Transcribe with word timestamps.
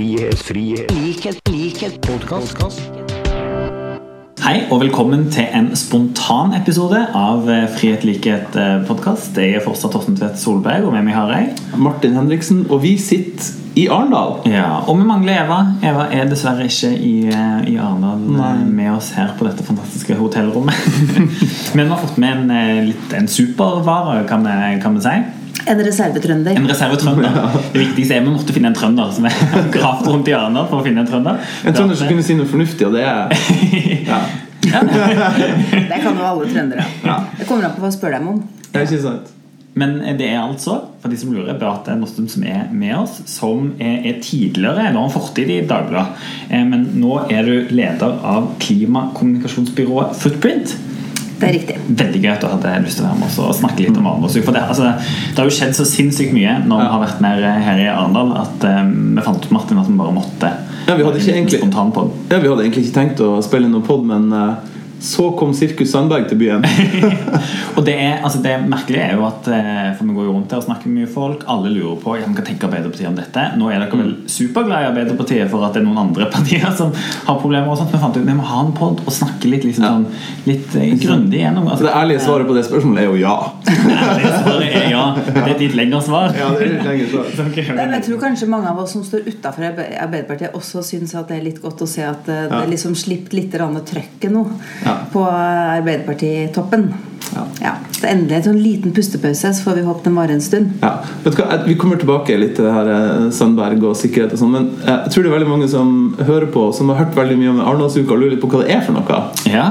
frihet, 0.00 0.38
frihet, 0.38 0.92
likhet, 0.96 1.48
likhet, 1.52 1.96
podkast. 2.00 2.80
Hei 4.40 4.62
og 4.72 4.80
velkommen 4.80 5.26
til 5.28 5.44
en 5.52 5.66
spontan 5.76 6.54
episode 6.56 7.02
av 7.12 7.44
eh, 7.52 7.66
Frihet, 7.74 8.06
likhet 8.08 8.56
podkast. 8.88 9.36
Jeg 9.36 9.58
er 9.58 9.64
fortsatt 9.66 9.92
Torsten 9.92 10.16
Tvedt 10.16 10.40
Solberg, 10.40 10.86
og 10.88 10.94
med 10.96 11.04
meg 11.04 11.18
har 11.18 11.34
jeg 11.34 11.50
Martin 11.76 12.16
Henriksen, 12.16 12.62
og 12.70 12.80
vi 12.86 12.94
sitter 12.96 13.50
i 13.76 13.84
Arendal. 13.92 14.38
Ja, 14.48 14.78
Og 14.88 14.96
vi 15.02 15.04
mangler 15.04 15.42
Eva. 15.42 15.58
Eva 15.84 16.06
er 16.16 16.32
dessverre 16.32 16.64
ikke 16.70 16.94
i, 16.96 17.12
eh, 17.28 17.68
i 17.74 17.76
Arendal 17.76 18.40
eh, 18.40 18.64
med 18.70 18.94
oss 18.94 19.12
her 19.18 19.34
på 19.36 19.44
dette 19.50 19.66
fantastiske 19.68 20.16
hotellrommet. 20.16 20.80
Men 21.76 21.84
vi 21.84 21.90
har 21.92 22.00
fått 22.00 22.16
med 22.16 22.46
en, 22.46 22.56
eh, 22.56 22.80
litt, 22.88 23.12
en 23.20 23.28
supervare, 23.28 24.24
kan 24.32 24.48
vi, 24.48 24.80
kan 24.80 24.96
vi 24.96 25.04
si. 25.04 25.18
En 25.68 25.82
reservetrønder. 25.84 26.56
En 26.56 26.68
reservetrønder. 26.70 27.40
Det 27.72 27.82
viktigste 27.82 28.14
er 28.16 28.22
at 28.22 28.28
vi 28.28 28.34
måtte 28.34 28.54
finne 28.56 28.70
en 28.72 28.78
trønder. 28.78 29.10
som 29.16 29.26
er 29.28 29.34
gravd 29.76 30.08
rundt 30.08 30.30
i 30.30 30.36
Arendal 30.36 30.68
for 30.70 30.80
å 30.80 30.86
finne 30.86 31.04
en 31.04 31.10
trønder. 31.10 31.42
En 31.64 31.76
trønder 31.76 31.98
som 32.00 32.08
kunne 32.10 32.24
si 32.26 32.38
noe 32.38 32.48
fornuftig, 32.48 32.86
og 32.88 32.96
det 32.96 33.04
er 33.04 33.34
ja. 34.12 34.22
Det 34.60 36.00
kan 36.00 36.16
jo 36.16 36.24
alle 36.24 36.48
trøndere. 36.48 36.86
Ja. 37.04 37.20
Det 37.38 37.48
kommer 37.48 37.68
an 37.68 37.76
på 37.76 37.84
hva 37.84 37.92
jeg 37.92 37.98
spør 37.98 38.16
dem 38.18 38.32
om. 38.34 38.40
Det 38.70 38.80
er 38.80 38.88
ikke 38.88 39.04
sant. 39.04 39.36
Men 39.78 40.00
det 40.18 40.26
er 40.26 40.40
altså, 40.42 40.80
for 41.00 41.12
de 41.12 41.18
som 41.18 41.30
lurer, 41.32 41.54
Beate 41.58 41.94
Nostum 41.96 42.26
som 42.28 42.42
er 42.42 42.66
med 42.74 42.96
oss, 42.98 43.20
som 43.30 43.70
er, 43.78 44.00
er 44.10 44.18
tidligere 44.22 44.90
Nå 44.90 45.04
har 45.04 45.06
han 45.06 45.14
fortid 45.14 45.52
i 45.54 45.60
Dagbladet, 45.68 46.24
eh, 46.50 46.64
men 46.66 46.88
nå 46.98 47.20
er 47.30 47.46
du 47.46 47.70
leder 47.70 48.18
av 48.26 48.50
klimakommunikasjonsbyrået 48.64 50.18
Footprint. 50.18 50.74
Det 51.40 51.48
er 51.48 51.54
riktig. 51.56 51.76
Veldig 52.00 52.20
gøy 52.22 52.30
at 52.34 52.42
du 52.44 52.48
hadde 52.50 52.72
lyst 52.84 52.98
til 53.00 53.06
å 53.06 53.08
være 53.10 53.18
med 53.20 53.28
oss 53.30 53.38
og 53.40 53.54
snakke 53.56 53.84
litt 53.86 53.96
om 53.96 54.08
Arendalsuka. 54.10 54.44
For 54.50 54.56
det, 54.56 54.62
altså, 54.68 54.90
det 55.30 55.38
har 55.40 55.48
jo 55.48 55.54
skjedd 55.56 55.76
så 55.78 55.86
sinnssykt 55.88 56.34
mye 56.36 56.58
når 56.68 56.82
vi 56.82 56.88
har 56.92 57.00
vært 57.06 57.22
mer 57.24 57.44
her 57.66 57.80
i 57.80 57.86
Arendal, 57.88 58.34
at 58.42 58.66
um, 58.68 58.90
vi 59.16 59.24
fant 59.24 59.46
ut 59.46 59.54
Martin, 59.56 59.80
at 59.80 59.88
vi 59.88 59.96
bare 60.00 60.12
måtte 60.16 60.50
Ja, 60.86 60.96
vi 60.98 61.04
hadde 61.06 61.20
ikke 61.22 61.32
egentlig- 61.36 61.62
Ja, 62.30 62.38
vi 62.42 62.48
hadde 62.52 62.64
egentlig 62.66 62.84
ikke 62.86 62.98
tenkt 63.00 63.22
å 63.24 63.40
spille 63.44 63.68
noen 63.72 63.86
pod, 63.86 64.04
men 64.06 64.28
eh, 64.32 64.54
så 65.00 65.30
kom 65.38 65.52
Sirkus 65.56 65.90
Sandberg 65.94 66.26
til 66.28 66.38
byen. 66.40 66.64
Og 67.76 67.84
det, 67.86 67.94
er, 67.96 68.18
altså 68.26 68.40
det 68.44 68.52
merkelige 68.68 69.04
er 69.06 69.14
jo 69.16 69.24
at 69.24 69.46
eh, 69.48 69.92
For 69.96 70.04
vi 70.08 70.14
går 70.16 70.26
jo 70.28 70.32
rundt 70.34 70.52
her 70.52 70.60
og 70.60 70.66
snakker 70.66 70.90
med 70.90 71.00
mye 71.04 71.10
folk. 71.12 71.44
Alle 71.48 71.70
lurer 71.72 71.96
på 72.02 72.16
ja, 72.20 72.26
hva 72.28 72.44
tenker 72.44 72.68
Arbeiderpartiet 72.68 73.08
om 73.08 73.16
dette. 73.16 73.44
Nå 73.60 73.70
er 73.72 73.80
dere 73.80 74.00
vel 74.00 74.12
superglade 74.30 74.84
i 74.84 74.88
Arbeiderpartiet 74.90 75.48
for 75.52 75.64
at 75.66 75.76
det 75.76 75.80
er 75.82 75.86
noen 75.88 76.02
andre 76.02 76.28
partier 76.32 76.66
som 76.80 76.92
har 76.92 77.38
problemer. 77.40 77.70
og 77.72 77.78
sånt 77.80 77.94
Vi 77.94 78.00
fant 78.02 78.18
ut 78.20 78.26
vi 78.28 78.36
må 78.36 78.44
ha 78.50 78.60
en 78.66 78.74
pod 78.76 79.00
og 79.06 79.12
snakke 79.14 79.48
litt, 79.50 79.64
liksom, 79.68 79.86
Ja. 79.86 79.94
sånn, 79.96 80.06
litt 80.50 80.76
eh, 80.76 80.92
grundig 81.00 81.40
gjennom. 81.40 81.70
Altså, 81.72 81.88
det 81.88 81.94
ærlige 82.02 82.24
svaret 82.26 82.50
på 82.50 82.58
det 82.58 82.66
spørsmålet 82.68 83.04
er 83.04 83.08
jo 83.08 83.18
ja. 83.22 83.36
Det 83.70 83.96
ærlige 83.96 84.34
svaret 84.44 84.76
er 84.82 84.86
ja. 84.92 85.04
Det 85.30 85.46
er 85.46 85.58
ditt 85.64 85.78
lengre 85.78 86.02
svar. 86.04 86.36
Ja, 86.36 86.50
det 86.52 86.66
er 86.66 86.74
litt 86.74 86.86
lengre 86.90 87.08
svar. 87.14 87.74
Men 87.80 87.96
Jeg 87.96 88.06
tror 88.10 88.20
kanskje 88.26 88.50
mange 88.52 88.70
av 88.74 88.82
oss 88.84 88.92
som 88.98 89.06
står 89.06 89.24
utafor 89.30 89.70
Arbeiderpartiet, 89.70 90.52
også 90.58 90.84
syns 90.84 91.14
at 91.16 91.30
det 91.30 91.40
er 91.40 91.46
litt 91.48 91.62
godt 91.62 91.80
å 91.86 91.88
se 91.88 92.04
at 92.04 92.28
eh, 92.28 92.44
det 92.50 92.60
Ja. 92.60 92.66
liksom 92.68 92.94
slipper 92.98 93.38
litt 93.40 93.54
trøkket 93.54 94.30
nå 94.34 94.44
Ja. 94.84 94.89
På 95.12 95.22
Arbeiderpartitoppen. 95.26 96.90
Ja. 97.34 97.44
Ja. 97.62 97.72
Så 97.94 98.08
endelig 98.10 98.38
en 98.38 98.46
sånn 98.48 98.62
liten 98.62 98.94
pustepause, 98.96 99.52
så 99.54 99.64
får 99.66 99.78
vi 99.78 99.84
håpe 99.86 100.04
den 100.06 100.16
varer 100.18 100.34
en 100.34 100.42
stund. 100.44 100.72
Ja, 100.82 100.96
vet 101.24 101.36
du 101.36 101.42
hva? 101.42 101.60
Vi 101.66 101.76
kommer 101.78 102.00
tilbake 102.00 102.38
litt 102.40 102.56
til 102.58 102.66
det 102.66 102.74
her 102.74 102.90
eh, 102.94 103.28
Sandberg 103.34 103.84
og 103.90 103.96
sikkerhet 104.00 104.34
og 104.34 104.42
sånn, 104.42 104.54
men 104.56 104.68
eh, 104.82 105.04
jeg 105.04 105.14
tror 105.14 105.26
det 105.26 105.30
er 105.30 105.36
veldig 105.38 105.52
mange 105.52 105.70
som 105.70 105.94
hører 106.18 106.50
på, 106.54 106.66
som 106.76 106.90
har 106.92 107.04
hørt 107.04 107.16
veldig 107.18 107.38
mye 107.40 107.54
om 107.54 107.62
Arendalsuka 107.66 108.16
og 108.16 108.22
lurer 108.22 108.34
litt 108.34 108.42
på 108.42 108.50
hva 108.50 108.64
det 108.64 108.74
er 108.78 108.84
for 108.86 108.96
noe. 108.96 109.22
Ja. 109.50 109.70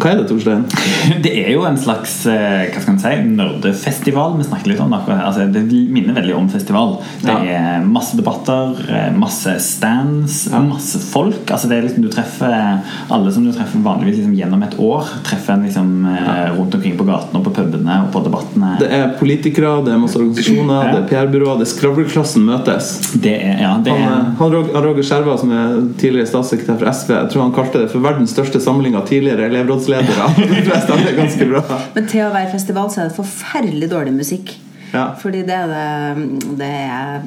Hva 0.00 0.10
er 0.10 0.20
det, 0.20 0.26
Torstein? 0.28 0.64
Det 1.24 1.32
er 1.44 1.50
jo 1.54 1.64
en 1.68 1.76
slags 1.80 2.26
eh, 2.30 2.64
hva 2.72 2.80
skal 2.82 2.96
man 2.96 3.02
si, 3.02 3.12
nerdefestival 3.38 4.34
vi 4.38 4.46
snakker 4.46 4.72
litt 4.72 4.80
om. 4.82 4.90
det 4.92 4.98
akkurat 5.00 5.20
her. 5.20 5.26
Altså, 5.28 5.46
det 5.52 5.62
minner 5.94 6.16
veldig 6.16 6.34
om 6.38 6.48
festival. 6.52 6.96
Det 7.22 7.30
Ja. 7.30 7.38
er 7.78 7.84
masse 7.86 8.16
debatter, 8.18 8.74
eh, 8.88 9.10
masse 9.16 9.54
stands, 9.62 10.48
Ja. 10.50 10.60
masse 10.60 10.98
folk. 10.98 11.44
Altså, 11.50 11.68
det 11.68 11.78
er 11.78 11.86
liksom, 11.88 12.02
du 12.02 12.08
treffer 12.12 12.80
alle 13.10 13.32
som 13.32 13.44
du 13.44 13.52
treffer 13.52 13.82
vanligvis 13.84 14.18
liksom, 14.18 14.34
gjennom 14.36 14.62
et 14.66 14.76
år. 14.78 15.04
Treffer 15.24 15.54
en 15.54 15.64
liksom, 15.68 15.92
ja. 16.14 16.34
rundt 16.56 16.74
omkring 16.74 16.96
på 16.98 17.06
gatene 17.08 17.40
og 17.40 17.44
på 17.44 17.54
pubene 17.60 18.00
og 18.04 18.12
på 18.12 18.24
debattene. 18.24 18.74
Det 18.80 18.90
er 18.90 19.14
politikere, 19.18 19.84
det 19.84 19.94
er 19.94 19.98
masse 20.02 20.18
organisasjoner, 20.18 20.90
det 20.92 21.00
er 21.02 21.08
PR-byråer, 21.12 21.58
det 21.62 21.68
er 21.68 21.72
skravleklassen 21.74 22.44
møtes. 22.44 22.90
Det 23.20 23.36
er, 23.40 23.56
ja, 23.62 23.76
det 23.82 23.92
Han, 23.92 24.02
er, 24.02 24.18
eh, 24.18 24.34
han 24.40 24.54
han 24.74 24.84
Roger 24.84 25.02
Skjerva, 25.06 25.38
som 25.38 25.52
er 25.52 25.80
tidligere 26.00 26.26
statssekretær 26.28 26.78
for 26.78 26.90
SV, 26.90 27.14
jeg 27.14 27.30
tror 27.32 27.42
han 27.42 27.52
kalte 27.56 27.80
det 27.84 27.90
for 27.92 28.00
verdens 28.04 28.32
største 28.34 28.60
samling 28.60 28.96
av 28.98 29.06
tidligere 29.08 29.48
elevrådsledere. 29.50 29.93
Det 30.02 30.60
tror 30.66 30.98
jeg 30.98 31.08
er 31.12 31.16
ganske 31.18 31.48
bra. 31.50 31.80
Men 31.94 32.06
til 32.10 32.26
å 32.26 32.32
være 32.34 32.52
festival 32.52 32.90
så 32.92 33.02
er 33.04 33.10
det 33.10 33.18
forferdelig 33.18 33.90
dårlig 33.92 34.14
musikk. 34.16 34.54
Ja. 34.94 35.08
Fordi 35.18 35.42
det 35.46 35.54
er 35.54 35.70
det 35.72 36.58
Det 36.60 36.70
er 36.70 37.24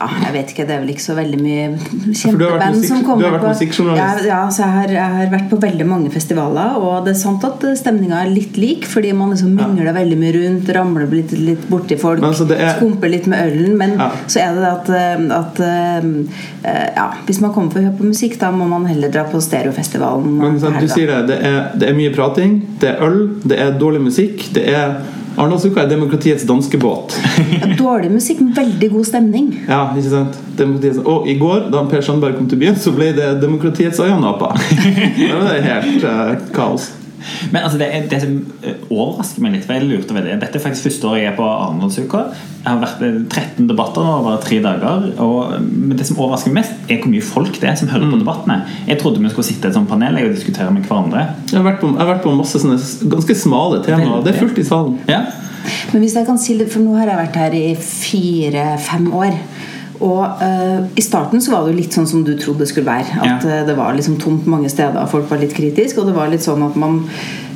ja, 0.00 0.08
jeg 0.26 0.32
vet 0.34 0.50
ikke, 0.52 0.66
Det 0.68 0.74
er 0.76 0.80
vel 0.84 0.90
ikke 0.94 1.04
så 1.04 1.14
veldig 1.16 1.38
mye 1.40 1.66
kjempeband 2.14 2.84
som 2.86 3.02
kommer 3.04 3.16
på. 3.16 3.18
du 3.22 3.26
har 3.26 3.36
vært 3.38 3.48
musikkjournalist. 3.54 4.24
Ja, 4.26 4.28
ja 4.30 4.40
så 4.50 4.62
jeg 4.64 4.74
har, 4.76 4.92
jeg 4.96 5.14
har 5.16 5.30
vært 5.32 5.48
på 5.50 5.58
veldig 5.62 5.86
mange 5.88 6.10
festivaler, 6.14 6.76
og 6.80 7.04
det 7.06 7.14
er 7.14 7.20
sant 7.20 7.44
at 7.48 7.64
stemninga 7.80 8.22
er 8.24 8.30
litt 8.32 8.56
lik, 8.60 8.86
fordi 8.88 9.12
man 9.16 9.32
liksom 9.34 9.54
mingler 9.56 9.92
veldig 9.96 10.18
mye 10.20 10.34
rundt, 10.36 10.72
ramler 10.76 11.06
litt, 11.12 11.32
litt 11.38 11.66
borti 11.70 11.98
folk, 12.00 12.20
Men 12.20 12.30
altså, 12.30 12.48
er- 12.54 12.76
skumper 12.76 13.08
litt 13.12 13.26
med 13.26 13.46
ølen. 13.52 13.76
Men 13.78 13.96
Ja. 13.98 14.10
så 14.26 14.40
er 14.40 14.54
det 14.54 14.62
det 14.62 14.72
at, 14.72 14.90
eh, 14.90 15.38
at 15.40 15.60
eh, 15.60 16.86
ja, 16.96 17.08
hvis 17.26 17.40
man 17.40 17.52
kommer 17.54 17.72
for 17.72 17.80
å 17.80 17.82
høre 17.88 17.98
på 17.98 18.04
musikk, 18.12 18.38
da 18.38 18.50
må 18.52 18.66
man 18.68 18.86
heller 18.86 19.08
dra 19.08 19.24
på 19.24 19.40
Stereofestivalen. 19.42 20.38
Men 20.38 20.60
sant, 20.60 20.80
du 20.80 20.88
sier 20.88 21.06
det, 21.06 21.26
det 21.28 21.38
er, 21.44 21.70
det 21.78 21.88
er 21.90 21.94
mye 21.94 22.12
prating, 22.14 22.60
det 22.80 22.94
er 22.94 23.02
øl, 23.06 23.20
det 23.44 23.58
er 23.58 23.78
dårlig 23.78 24.02
musikk. 24.08 24.52
Det 24.52 24.66
er 24.68 24.96
Arendalsuka 25.36 25.82
er 25.82 25.88
demokratiets 25.90 26.46
danskebåt. 26.48 27.16
Ja, 27.60 27.68
Dårlig 27.76 28.10
musikk, 28.10 28.40
men 28.40 28.54
veldig 28.56 28.88
god 28.92 29.08
stemning. 29.10 29.50
Ja, 29.68 29.82
ikke 29.92 30.12
sant? 30.12 30.38
Og 31.04 31.28
i 31.28 31.36
går, 31.38 31.66
da 31.72 31.84
Per 31.90 32.04
Sandberg 32.04 32.38
kom 32.38 32.48
til 32.48 32.60
byen, 32.62 32.78
så 32.80 32.94
ble 32.96 33.10
det 33.16 33.34
demokratiets 33.42 34.00
øyenapa. 34.00 34.54
det 35.18 35.32
var 35.34 35.60
helt 35.66 36.06
uh, 36.08 36.32
kaos. 36.56 36.88
Men 37.52 37.62
altså, 37.62 37.78
det, 37.80 37.88
er, 37.92 38.04
det 38.10 38.20
som 38.22 38.36
eh, 38.62 38.82
overrasker 38.88 39.44
meg 39.44 39.56
litt, 39.56 39.66
for 39.66 39.76
jeg 39.76 39.88
lurte 39.88 40.16
veldig 40.16 40.36
Dette 40.42 40.58
er 40.58 40.64
faktisk 40.64 40.88
første 40.88 41.08
året 41.10 41.22
jeg 41.22 41.30
er 41.32 41.38
på 41.38 41.46
Arendalsuka. 41.46 42.22
Jeg 42.66 42.68
har 42.68 42.82
vært 42.82 43.02
i 43.06 43.10
13 43.22 43.68
debatter 43.70 44.06
nå 44.06 44.14
over 44.20 44.38
tre 44.42 44.58
dager. 44.64 45.08
Og, 45.22 45.56
men 45.62 45.94
det 45.98 46.08
som 46.08 46.18
overrasker 46.18 46.52
meg 46.52 46.64
mest, 46.64 46.86
er 46.90 47.00
hvor 47.02 47.12
mye 47.12 47.26
folk 47.26 47.60
det 47.62 47.70
er 47.70 47.80
som 47.80 47.90
hører 47.92 48.12
på 48.12 48.20
debattene. 48.22 48.60
Jeg 48.88 49.00
trodde 49.02 49.22
vi 49.22 49.32
skulle 49.32 49.48
sitte 49.50 49.68
i 49.68 49.70
et 49.70 49.78
sånt 49.78 49.90
panel 49.90 50.20
og 50.22 50.34
diskutere 50.34 50.74
med 50.74 50.86
hverandre. 50.88 51.26
Jeg 51.50 51.60
har 51.60 51.66
vært 51.68 51.82
på, 51.82 51.92
jeg 51.92 52.02
har 52.02 52.12
vært 52.12 52.24
på 52.26 52.36
masse 52.36 52.62
sånne 52.62 52.78
ganske 53.16 53.38
smale 53.38 53.82
temaer. 53.86 54.24
Det 54.26 54.34
er 54.34 54.40
fullt 54.42 54.62
i 54.62 54.66
salen. 54.66 54.96
Ja, 55.10 55.24
Men 55.92 56.02
hvis 56.04 56.14
jeg 56.14 56.26
kan 56.26 56.38
si 56.38 56.54
det, 56.58 56.68
for 56.70 56.82
nå 56.82 56.94
har 56.94 57.10
jeg 57.10 57.18
vært 57.24 57.38
her 57.40 57.54
i 57.58 57.68
fire-fem 57.82 59.08
år. 59.14 59.38
Og 60.00 60.22
uh, 60.42 60.86
I 60.96 61.02
starten 61.04 61.40
så 61.40 61.52
var 61.52 61.64
det 61.64 61.74
jo 61.74 61.80
litt 61.80 61.94
sånn 61.96 62.06
som 62.10 62.24
du 62.26 62.34
trodde 62.38 62.64
det 62.64 62.68
skulle 62.72 62.86
være. 62.90 63.20
At 63.22 63.44
Ja. 63.44 63.60
uh, 63.62 63.66
det 63.66 63.76
var 63.78 63.94
liksom 63.96 64.18
tomt 64.20 64.46
mange 64.46 64.68
steder, 64.72 65.06
folk 65.06 65.30
var 65.30 65.38
litt 65.42 65.54
kritiske. 65.56 66.00
Og 66.00 66.06
det 66.10 66.16
var 66.16 66.28
litt 66.32 66.44
sånn 66.44 66.62
at 66.66 66.76
man, 66.76 67.04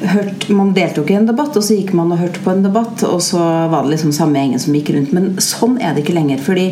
hørt, 0.01 0.49
man 0.55 0.73
deltok 0.77 1.11
i 1.11 1.17
en 1.19 1.27
debatt, 1.29 1.57
og 1.57 1.65
så 1.65 1.77
gikk 1.77 1.93
man 1.99 2.13
og 2.15 2.21
hørte 2.23 2.43
på 2.45 2.53
en 2.55 2.65
debatt, 2.65 3.03
og 3.09 3.21
så 3.25 3.41
var 3.71 3.85
det 3.85 3.95
liksom 3.97 4.13
samme 4.17 4.41
gjengen 4.41 4.63
som 4.63 4.75
gikk 4.77 4.93
rundt. 4.97 5.13
Men 5.17 5.33
sånn 5.43 5.79
er 5.81 5.95
det 5.95 6.05
ikke 6.05 6.17
lenger. 6.17 6.41
Fordi 6.45 6.67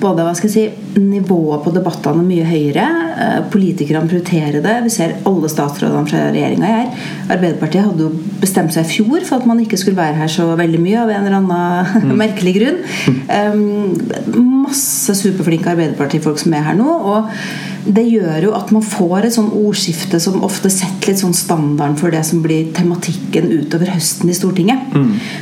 både 0.00 0.24
hva 0.26 0.34
skal 0.36 0.50
jeg 0.50 0.54
si, 0.54 0.98
nivået 1.00 1.62
på 1.64 1.72
debattene 1.74 2.22
er 2.22 2.28
mye 2.28 2.46
høyere. 2.48 2.86
eh, 3.24 3.38
Politikerne 3.52 4.10
prioriterer 4.10 4.60
det. 4.64 4.74
Vi 4.84 4.92
ser 4.92 5.16
alle 5.26 5.48
statsrådene 5.50 6.10
fra 6.10 6.24
regjeringa 6.34 6.72
her. 6.72 7.06
Arbeiderpartiet 7.30 7.86
hadde 7.86 8.04
jo 8.06 8.10
bestemt 8.42 8.74
seg 8.74 8.84
i 8.84 8.92
fjor 8.96 9.24
for 9.24 9.38
at 9.38 9.46
man 9.48 9.62
ikke 9.62 9.78
skulle 9.80 10.00
være 10.00 10.18
her 10.18 10.32
så 10.32 10.48
veldig 10.58 10.82
mye 10.82 11.00
av 11.04 11.14
en 11.14 11.28
eller 11.28 11.38
annen 11.40 12.18
merkelig 12.24 12.56
grunn. 12.58 12.82
Um, 13.34 13.96
masse 14.64 15.14
superflinke 15.18 15.70
Arbeiderpartifolk 15.72 16.38
som 16.38 16.52
er 16.54 16.62
her 16.68 16.76
nå. 16.78 16.86
Og 16.86 17.30
det 17.84 18.04
gjør 18.08 18.46
jo 18.46 18.52
at 18.56 18.70
man 18.72 18.84
får 18.84 19.26
et 19.26 19.34
sånn 19.36 19.50
ordskifte 19.52 20.20
som 20.22 20.44
ofte 20.46 20.70
setter 20.72 21.10
litt 21.10 21.20
sånn 21.20 21.36
standarden 21.36 21.96
for 22.00 22.14
det 22.14 22.22
som 22.26 22.40
blir 22.44 22.70
tematikken 22.76 23.50
utover 23.52 23.92
høsten 23.92 24.30
i 24.32 24.36
Stortinget. 24.36 24.94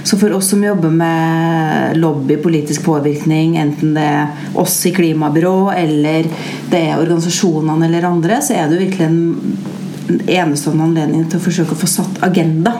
Så 0.09 0.19
for 0.21 0.35
oss 0.35 0.51
som 0.51 0.65
jobber 0.65 0.91
med 0.91 2.01
lobby, 2.03 2.39
politisk 2.43 2.85
påvirkning, 2.89 3.57
enten 3.63 3.95
det 3.95 4.07
er 4.07 4.59
oss 4.59 4.81
i 4.89 4.95
klimabyrå 4.97 5.73
eller 5.77 6.27
det 6.73 6.81
er 6.81 6.99
organisasjonene 6.99 7.87
eller 7.87 8.11
andre, 8.11 8.41
så 8.43 8.57
er 8.59 8.67
det 8.67 8.79
jo 8.79 8.85
virkelig 8.87 9.07
en 9.07 9.72
enestående 10.09 10.85
anledning 10.89 11.29
til 11.31 11.39
å 11.41 11.45
forsøke 11.45 11.77
å 11.77 11.81
få 11.83 11.89
satt 11.91 12.23
agenda. 12.27 12.75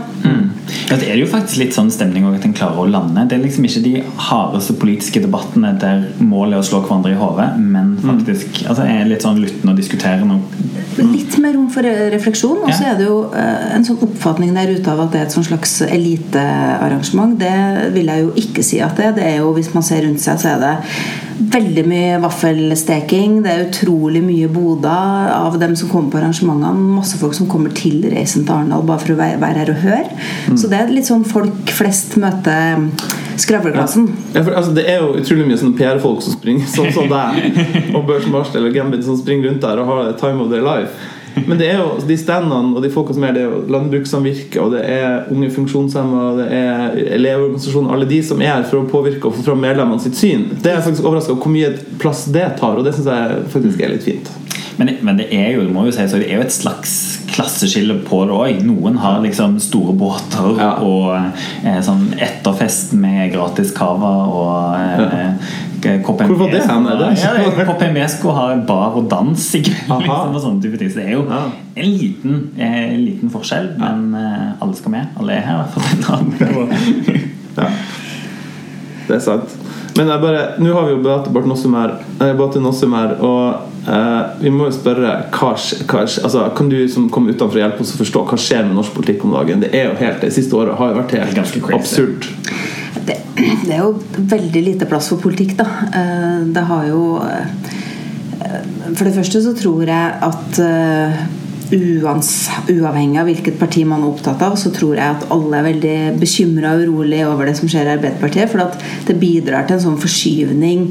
Ja, 0.89 0.97
det 0.97 1.09
er 1.11 1.17
jo 1.19 1.27
faktisk 1.29 1.59
litt 1.59 1.75
sånn 1.75 1.91
stemning 1.93 2.25
at 2.29 2.45
en 2.47 2.55
klarer 2.57 2.79
å 2.83 2.87
lande. 2.89 3.25
Det 3.29 3.37
er 3.37 3.43
liksom 3.43 3.65
ikke 3.67 3.83
de 3.85 3.93
hardeste 4.29 4.75
politiske 4.79 5.21
debattene 5.25 5.73
der 5.81 6.05
målet 6.23 6.57
er 6.59 6.63
å 6.63 6.67
slå 6.69 6.81
hverandre 6.85 7.13
i 7.15 7.19
hodet, 7.19 7.49
men 7.59 7.95
faktisk 8.03 8.63
altså, 8.69 8.85
er 8.87 9.09
litt 9.11 9.25
sånn 9.25 9.41
lyttende 9.43 9.75
og 9.75 9.81
diskutere 9.81 10.27
noe. 10.29 10.41
Litt 11.01 11.39
mer 11.43 11.57
rom 11.57 11.69
for 11.73 11.83
refleksjon. 11.83 12.63
Og 12.67 12.71
så 12.73 12.85
Ja. 12.85 12.93
er 12.93 12.99
det 13.01 13.07
jo 13.09 13.19
eh, 13.35 13.75
en 13.77 13.85
sånn 13.85 14.01
oppfatning 14.05 14.55
der 14.55 14.73
ute 14.75 14.93
av 14.93 15.01
at 15.07 15.13
det 15.13 15.21
er 15.21 15.27
et 15.27 15.35
sånn 15.37 15.49
slags 15.49 15.81
elitearrangement. 15.89 17.39
Det 17.41 17.93
vil 17.95 18.07
jeg 18.13 18.25
jo 18.27 18.33
ikke 18.45 18.65
si 18.67 18.81
at 18.85 18.97
det 18.97 19.07
er. 19.11 19.13
Det 19.17 19.25
er 19.25 19.37
jo, 19.39 19.53
Hvis 19.57 19.73
man 19.75 19.83
ser 19.83 20.03
rundt 20.07 20.21
seg, 20.21 20.39
så 20.41 20.55
er 20.57 20.61
det 20.61 20.77
veldig 21.53 21.85
mye 21.89 22.19
vaffelsteking. 22.23 23.41
Det 23.45 23.53
er 23.53 23.65
utrolig 23.67 24.23
mye 24.25 24.49
boder 24.53 25.33
av 25.35 25.59
dem 25.61 25.75
som 25.79 25.91
kommer 25.93 26.13
på 26.13 26.21
arrangementene. 26.21 26.73
Masse 26.99 27.19
folk 27.21 27.37
som 27.37 27.49
kommer 27.51 27.75
til 27.77 28.03
reisen 28.13 28.47
til 28.47 28.55
Arendal 28.57 28.87
bare 28.89 29.03
for 29.03 29.15
å 29.15 29.19
være 29.21 29.53
her 29.61 29.73
og 29.73 29.83
høre. 29.85 30.21
Så 30.57 30.71
det 30.73 30.81
er 30.81 30.93
litt 30.93 31.09
sånn 31.09 31.27
folk 31.29 31.73
flest 31.75 32.17
møter 32.23 32.87
skravleklassen. 33.41 34.09
Ja, 34.35 34.43
for, 34.43 34.55
altså, 34.59 34.75
det 34.77 34.87
er 34.91 35.03
jo 35.03 35.17
utrolig 35.21 35.49
mye 35.49 35.61
sånne 35.61 35.79
PR-folk 35.79 36.23
som 36.25 36.37
springer, 36.37 36.69
sånn 36.71 36.93
som 36.95 37.09
deg 37.11 37.59
og 37.97 38.07
Børsmarst 38.09 38.57
eller 38.59 38.75
Gambit, 38.75 39.05
som 39.07 39.19
springer 39.21 39.51
rundt 39.51 39.65
der 39.65 39.83
og 39.83 39.93
har 39.93 40.15
time 40.21 40.45
of 40.45 40.53
their 40.53 40.65
life. 40.65 40.93
Men 41.47 41.59
det 41.59 41.69
er 41.73 41.79
jo 41.81 41.95
de 42.09 42.17
standene 42.21 42.77
og 42.77 42.83
de 42.85 42.91
folka 42.93 43.15
som 43.17 43.25
er 43.25 43.33
det 43.37 43.43
er 43.45 43.49
jo 43.51 43.63
landbrukssamvirket, 43.73 44.59
og 44.61 44.75
det 44.75 44.83
er 44.85 45.31
unge 45.33 45.49
funksjonshemma, 45.55 46.25
det 46.41 46.49
er 46.59 46.99
elevorganisasjoner, 47.19 47.95
alle 47.95 48.09
de 48.11 48.21
som 48.27 48.43
er 48.45 48.53
her 48.57 48.67
for 48.69 48.83
å 48.83 48.89
påvirke 48.91 49.31
og 49.31 49.39
få 49.39 49.47
fram 49.49 49.63
medlemmene 49.65 50.03
sitt 50.05 50.19
syn. 50.19 50.49
Det 50.59 50.71
er 50.73 50.79
jeg 50.81 50.89
faktisk 50.91 51.09
overraska 51.09 51.33
over 51.35 51.47
hvor 51.47 51.55
mye 51.57 51.73
plass 52.03 52.27
det 52.35 52.47
tar, 52.61 52.77
og 52.79 52.85
det 52.87 52.95
syns 52.99 53.11
jeg 53.13 53.43
faktisk 53.57 53.83
er 53.83 53.95
litt 53.97 54.07
fint. 54.07 54.33
Men, 54.81 54.89
men 55.05 55.19
det 55.21 55.27
er 55.37 55.51
jo 55.53 55.67
det 55.67 55.73
må 55.75 55.85
jo 55.87 55.93
si, 55.95 56.05
så 56.09 56.19
det 56.21 56.31
er 56.33 56.41
jo 56.41 56.47
et 56.47 56.55
slags 56.55 56.93
klasseskille 57.33 57.95
på 58.07 58.23
det 58.29 58.35
òg. 58.37 58.63
Noen 58.67 58.97
har 59.01 59.21
liksom 59.25 59.59
store 59.63 59.93
båter 59.97 60.59
Ja. 60.59 60.71
og 60.85 61.13
eh, 61.65 61.79
sånn 61.85 62.11
etterfest 62.21 62.93
med 62.99 63.33
gratis 63.35 63.73
cava 63.77 64.13
og 64.33 65.05
eh, 65.07 65.53
Kopp 66.05 66.23
Hvor 66.23 66.39
var 66.39 66.53
det 66.53 66.63
hen? 66.67 66.87
Ja, 67.19 67.65
Kopp 67.67 67.83
Mesko 67.95 68.31
har 68.37 68.63
bar 68.69 68.97
og 68.99 69.09
dans 69.11 69.49
i 69.55 69.63
kveld. 69.67 70.07
Liksom, 70.35 70.61
det 70.63 70.97
er 70.97 71.13
jo 71.17 71.25
Ja. 71.31 71.43
en 71.77 71.89
liten, 71.99 72.51
en 72.59 73.05
liten 73.05 73.31
forskjell, 73.31 73.73
men 73.79 74.15
eh, 74.15 74.63
alle 74.63 74.77
skal 74.77 74.91
med. 74.91 75.07
Alle 75.21 75.33
er 75.33 75.41
her, 75.41 75.65
for. 75.73 75.83
Ja. 77.57 77.69
Det 79.13 79.19
er 79.19 79.25
sant. 79.27 79.57
Men 79.99 80.09
jeg 80.09 80.23
bare, 80.23 80.45
nå 80.63 80.73
har 80.73 80.89
vi 80.89 80.95
jo 80.95 81.01
eh, 81.05 82.33
Beate 82.39 82.63
Nossum 82.65 82.95
og 82.97 83.89
eh, 83.93 84.21
vi 84.41 84.53
må 84.55 84.71
jo 84.71 84.73
spørre 84.73 85.17
hva, 85.35 85.51
hva, 85.53 86.05
altså, 86.07 86.47
Kan 86.57 86.71
du 86.73 86.79
som 86.89 87.11
kommer 87.13 87.37
utenfor 87.37 87.61
hjelpe 87.61 87.85
oss 87.85 87.93
å 87.93 88.01
forstå 88.01 88.23
hva 88.31 88.39
skjer 88.41 88.65
med 88.69 88.79
norsk 88.79 88.97
politikk 88.97 89.27
om 89.29 89.37
dagen? 89.37 89.61
Det 89.67 89.73
er 89.77 89.91
jo 89.91 89.99
helt, 90.01 90.25
Det 90.25 90.33
siste 90.33 90.57
året 90.57 90.81
har 90.81 90.95
jo 90.95 91.03
vært 91.03 91.17
helt 91.19 91.77
absurd. 91.77 92.31
Det, 93.03 93.19
det 93.37 93.75
er 93.75 93.83
jo 93.83 93.93
veldig 94.33 94.65
lite 94.71 94.89
plass 94.89 95.11
for 95.13 95.21
politikk, 95.21 95.59
da. 95.61 95.69
Eh, 95.93 96.41
Det 96.57 96.65
har 96.73 96.89
jo 96.89 97.05
eh, 97.27 97.47
For 98.97 99.05
det 99.05 99.15
første 99.19 99.45
så 99.45 99.53
tror 99.59 99.85
jeg 99.93 100.19
at 100.31 100.63
eh, 100.65 101.23
uavhengig 101.73 103.21
av 103.21 103.29
hvilket 103.29 103.59
parti 103.61 103.85
man 103.89 104.03
er 104.05 104.11
opptatt 104.13 104.43
av, 104.45 104.57
så 104.61 104.73
tror 104.75 104.97
jeg 104.99 105.17
at 105.17 105.27
alle 105.33 105.59
er 105.59 105.69
veldig 105.71 105.97
bekymra 106.21 106.75
og 106.77 106.85
urolig 106.87 107.23
over 107.27 107.49
det 107.49 107.57
som 107.59 107.71
skjer 107.71 107.89
i 107.89 107.95
Arbeiderpartiet. 107.97 108.51
For 108.53 108.65
at 108.65 108.77
det 109.09 109.19
bidrar 109.21 109.67
til 109.69 109.79
en 109.79 109.85
sånn 109.87 110.03
forskyvning 110.03 110.85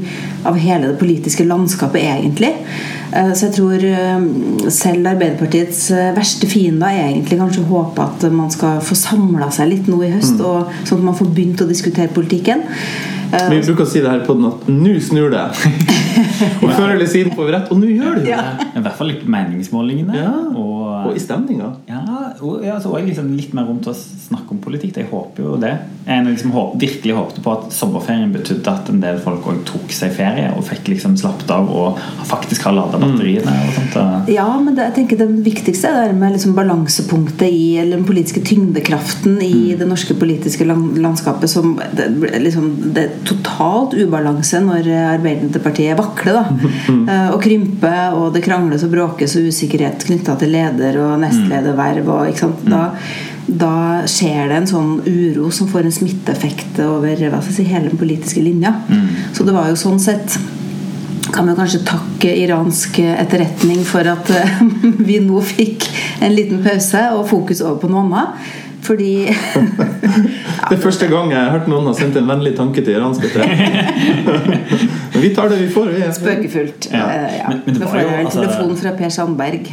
av 0.48 0.58
hele 0.58 0.90
det 0.90 0.98
politiske 1.00 1.46
landskapet, 1.46 2.02
egentlig. 2.02 2.52
Eh, 3.12 3.32
Så 3.36 3.48
jeg 3.48 3.54
tror 3.58 3.84
eh, 3.84 4.70
selv 4.72 5.10
Arbeiderpartiets 5.12 5.90
eh, 5.94 6.12
verste 6.16 6.48
fiende 6.50 6.88
er 6.88 7.10
egentlig 7.10 7.38
kanskje 7.40 7.66
håpe 7.68 8.06
at 8.06 8.28
man 8.32 8.50
skal 8.50 8.80
få 8.84 8.96
samla 8.98 9.50
seg 9.52 9.72
litt 9.72 9.90
nå 9.90 10.02
i 10.06 10.12
høst, 10.14 10.40
og 10.40 10.72
sånn 10.82 11.02
at 11.02 11.08
man 11.10 11.18
får 11.18 11.32
begynt 11.34 11.64
å 11.64 11.68
diskutere 11.68 12.12
politikken. 12.12 12.64
Vi 13.32 13.60
bruker 13.64 13.84
å 13.86 13.88
si 13.88 14.00
det 14.04 14.10
her 14.12 14.24
på 14.26 14.34
den 14.36 14.48
at 14.50 14.66
nå 14.68 14.92
snur 15.00 15.30
det. 15.32 15.44
og 16.62 16.66
før 16.68 16.90
eller 16.92 17.08
siden 17.08 17.32
får 17.36 17.46
vi 17.48 17.54
rett, 17.54 17.70
og 17.72 17.78
nå 17.80 17.88
gjør 17.88 18.18
det 18.18 18.26
jo 18.26 18.32
Ja. 18.34 18.42
det. 18.60 18.66
I 18.76 18.82
hvert 18.84 18.98
fall 18.98 19.08
litt 19.12 19.22
meningsmålingene. 19.36 20.18
Ja. 20.20 20.32
Og, 20.52 20.81
Og 21.08 21.16
i 21.16 21.22
stemninga. 21.22 21.70
Ja, 21.88 22.02
og, 22.40 22.62
ja, 22.64 22.78
så 22.82 22.92
jeg 22.98 23.10
liksom 23.10 23.32
litt 23.36 23.54
mer 23.56 23.66
rom 23.68 23.80
til 23.82 23.92
å 23.92 23.96
snakke 23.96 24.54
om 24.54 24.60
politikk. 24.62 24.98
Jeg 25.00 25.10
håper 25.10 25.44
jo 25.44 25.56
det. 25.60 25.72
Jeg 26.06 26.26
liksom 26.26 26.54
håp, 26.54 26.74
virkelig 26.82 27.14
håpte 27.14 27.42
på 27.44 27.52
at 27.54 27.74
sommerferien 27.74 28.32
betydde 28.34 28.72
at 28.72 28.90
en 28.90 29.02
del 29.02 29.20
folk 29.22 29.46
òg 29.50 29.60
tok 29.68 29.92
seg 29.94 30.14
ferie 30.16 30.48
og 30.56 30.64
fikk 30.66 30.90
liksom 30.90 31.14
slappet 31.20 31.50
av 31.54 31.70
og 31.70 32.00
faktisk 32.26 32.66
har 32.66 32.74
lada 32.74 32.98
batteriene. 33.02 33.54
og 33.68 33.76
sånt. 33.76 34.30
Ja, 34.32 34.48
men 34.58 34.74
det, 34.74 34.88
jeg 34.88 34.96
tenker 35.00 35.20
det 35.22 35.28
viktigste 35.46 35.92
er 35.92 36.10
det 36.10 36.18
med 36.18 36.34
liksom 36.34 36.56
balansepunktet 36.58 37.46
i 37.48 37.78
eller 37.82 37.98
den 37.98 38.08
politiske 38.08 38.42
tyngdekraften 38.46 39.38
i 39.46 39.76
det 39.78 39.86
norske 39.88 40.16
politiske 40.18 40.66
landskapet. 40.66 41.50
Som 41.50 41.76
det, 41.96 42.08
liksom, 42.42 42.72
det 42.96 43.06
er 43.06 43.16
totalt 43.28 43.96
ubalanse 43.98 44.62
når 44.64 44.90
Arbeiderpartiet 45.12 45.98
vakler. 45.98 46.40
da 46.40 46.44
mm. 46.92 47.04
Og 47.34 47.38
krymper, 47.42 48.18
og 48.18 48.32
det 48.34 48.44
krangles 48.44 48.82
og 48.86 48.94
bråkes 48.94 49.36
og 49.38 49.52
usikkerhet 49.52 50.06
knytta 50.08 50.36
til 50.40 50.52
leder 50.54 50.91
og 51.00 51.20
nestlederverv. 51.22 52.08
Og, 52.08 52.28
ikke 52.32 52.44
sant? 52.46 52.64
Da, 52.68 52.82
da 53.48 53.72
skjer 54.10 54.48
det 54.52 54.56
en 54.62 54.66
sånn 54.70 54.92
uro 55.06 55.50
som 55.54 55.68
får 55.70 55.88
en 55.88 55.96
smitteeffekt 55.98 56.78
over 56.86 57.16
hva 57.28 57.40
skal 57.42 57.56
si, 57.58 57.64
hele 57.68 57.88
den 57.92 57.98
politiske 58.00 58.42
linja. 58.44 58.74
Så 59.32 59.44
det 59.48 59.54
var 59.56 59.68
jo 59.72 59.76
sånn 59.80 60.00
sett 60.02 60.38
kan 61.32 61.46
vi 61.48 61.54
kanskje 61.56 61.78
takke 61.88 62.32
iransk 62.42 62.98
etterretning 63.06 63.78
for 63.88 64.04
at 64.10 64.28
eh, 64.36 64.58
vi 65.08 65.20
nå 65.24 65.38
fikk 65.40 65.86
en 66.20 66.34
liten 66.34 66.58
pause 66.64 67.06
og 67.16 67.24
fokus 67.30 67.62
over 67.64 67.78
på 67.80 67.88
noe 67.92 68.02
annet. 68.04 68.50
Fordi 68.82 69.30
Det 70.68 70.74
er 70.76 70.80
første 70.82 71.06
gang 71.06 71.30
jeg 71.30 71.38
har 71.38 71.52
hørt 71.54 71.68
noen 71.70 71.86
har 71.86 71.94
sendt 71.94 72.16
en 72.18 72.26
vennlig 72.26 72.52
tanke 72.58 72.82
til 72.82 72.96
iranske 72.98 73.30
Men 75.12 75.20
vi 75.22 75.30
tar 75.36 75.48
det 75.52 75.60
vi 75.62 75.68
får. 75.72 75.92
Vi. 75.94 76.02
Spøkefullt. 76.18 76.88
Ja. 76.92 77.04
eh, 77.14 77.36
ja. 77.38 77.48
Men- 77.48 77.62
men 77.66 77.78
det 77.78 77.86
var 77.86 78.00
jo, 78.02 78.08
en 78.08 78.26
altså- 78.26 78.40
telefon 78.40 78.76
fra 78.82 78.90
Per 78.98 79.08
Sandberg. 79.08 79.72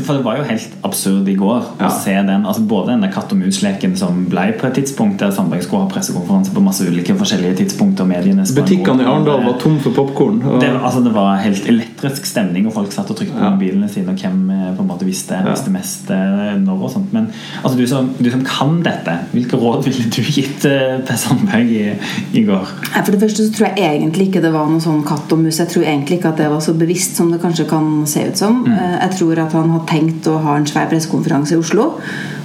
For 0.00 0.16
det 0.16 0.24
var 0.24 0.38
jo 0.38 0.44
helt 0.48 0.72
absurd 0.84 1.28
i 1.28 1.34
går 1.36 1.62
Ja. 1.80 1.86
å 1.88 1.90
se 1.92 2.14
den. 2.14 2.46
altså 2.46 2.62
Både 2.66 2.92
denne 2.94 3.10
katt 3.12 3.30
og 3.32 3.38
mus-leken 3.38 3.96
som 3.96 4.24
ble 4.30 4.52
på 4.58 4.66
et 4.66 4.74
tidspunkt 4.80 5.18
der 5.18 5.30
Sandberg 5.30 5.62
skulle 5.62 5.82
ha 5.84 5.88
pressekonferanse 5.90 6.52
på 6.54 6.62
masse 6.64 6.80
ulike 6.88 7.14
forskjellige 7.18 7.56
tidspunkter. 7.60 8.04
Mediene 8.08 8.42
Butikkene 8.56 9.02
i 9.02 9.06
Arendal 9.06 9.44
var 9.44 9.58
tom 9.60 9.78
for 9.80 9.90
popkorn. 9.92 10.40
det, 10.60 10.70
altså, 10.82 11.02
det 11.04 11.12
var 11.14 11.36
helt 11.44 11.66
elektrisk 11.68 12.24
stemning, 12.26 12.66
og 12.66 12.72
folk 12.72 12.92
satt 12.92 13.10
og 13.10 13.16
trykte 13.16 13.36
på 13.36 13.42
Ja. 13.44 13.50
mobilene 13.50 13.88
sine, 13.88 14.08
og 14.10 14.16
hvem 14.16 14.50
eh, 14.50 14.74
på 14.76 14.80
en 14.82 14.88
måte 14.88 15.04
visste, 15.04 15.32
Ja. 15.34 15.50
visste 15.50 15.70
mest 15.70 16.10
eh, 16.10 16.56
når 16.58 16.82
og 16.82 16.90
sånt. 16.90 17.12
Men 17.12 17.28
altså, 17.62 17.76
du, 17.78 17.86
som, 17.86 18.10
du 18.20 18.30
som 18.30 18.42
kan 18.44 18.82
dette, 18.82 19.18
hvilke 19.32 19.56
råd 19.60 19.84
ville 19.84 20.08
du 20.10 20.22
gitt 20.22 20.64
eh, 20.64 20.98
Per 21.06 21.16
Sandberg 21.16 21.70
i, 21.70 21.92
i 22.34 22.42
går? 22.44 22.66
For 23.04 23.12
det 23.12 23.20
første 23.20 23.46
så 23.46 23.52
tror 23.54 23.68
jeg 23.76 24.00
egentlig 24.00 24.28
ikke 24.30 24.42
det 24.42 24.52
var 24.52 24.66
noe 24.68 24.80
sånn 24.80 25.04
katt 25.04 25.30
og 25.32 25.38
mus. 25.38 25.58
Jeg 25.58 25.68
tror 25.68 25.82
egentlig 25.84 26.18
ikke 26.18 26.28
at 26.32 26.36
det 26.38 26.48
var 26.50 26.60
så 26.60 26.72
bevisst 26.74 27.16
som 27.16 27.30
det 27.30 27.40
kanskje 27.42 27.68
kan 27.68 28.06
se 28.06 28.24
ut 28.28 28.36
som. 28.36 28.64
Mm. 28.64 28.78
Jeg 29.02 29.10
tror 29.18 29.38
at 29.46 29.52
han 29.52 29.70
har 29.82 29.88
tenkt 29.90 30.28
å 30.30 30.38
ha 30.44 30.56
en 30.56 30.68
svær 30.68 30.88
pressekonferanse 30.90 31.56
i 31.56 31.60
Oslo, 31.60 31.92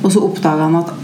og 0.02 0.10
så 0.14 0.24
oppdaga 0.28 0.68
han 0.68 0.82
at 0.82 0.96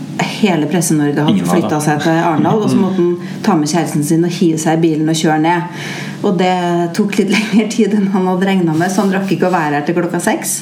hele 0.44 0.68
Presse-Norge 0.70 1.26
hadde 1.26 1.46
flytta 1.48 1.80
seg 1.82 2.04
til 2.04 2.20
Arendal, 2.20 2.62
og 2.62 2.70
så 2.70 2.78
måtte 2.78 3.02
han 3.02 3.40
ta 3.46 3.56
med 3.58 3.72
kjæresten 3.72 4.04
sin 4.06 4.26
og 4.28 4.36
hive 4.36 4.60
seg 4.62 4.78
i 4.78 4.84
bilen 4.84 5.10
og 5.10 5.18
kjøre 5.18 5.40
ned. 5.44 5.80
Og 6.24 6.38
det 6.40 6.54
tok 6.98 7.18
litt 7.20 7.34
lengre 7.34 7.66
tid 7.72 7.96
enn 7.98 8.12
han 8.14 8.30
hadde 8.30 8.50
regna 8.50 8.76
med, 8.78 8.92
så 8.92 9.04
han 9.04 9.16
rakk 9.16 9.34
ikke 9.34 9.50
å 9.50 9.56
være 9.56 9.80
her 9.80 9.88
til 9.88 9.98
klokka 9.98 10.22
seks. 10.24 10.60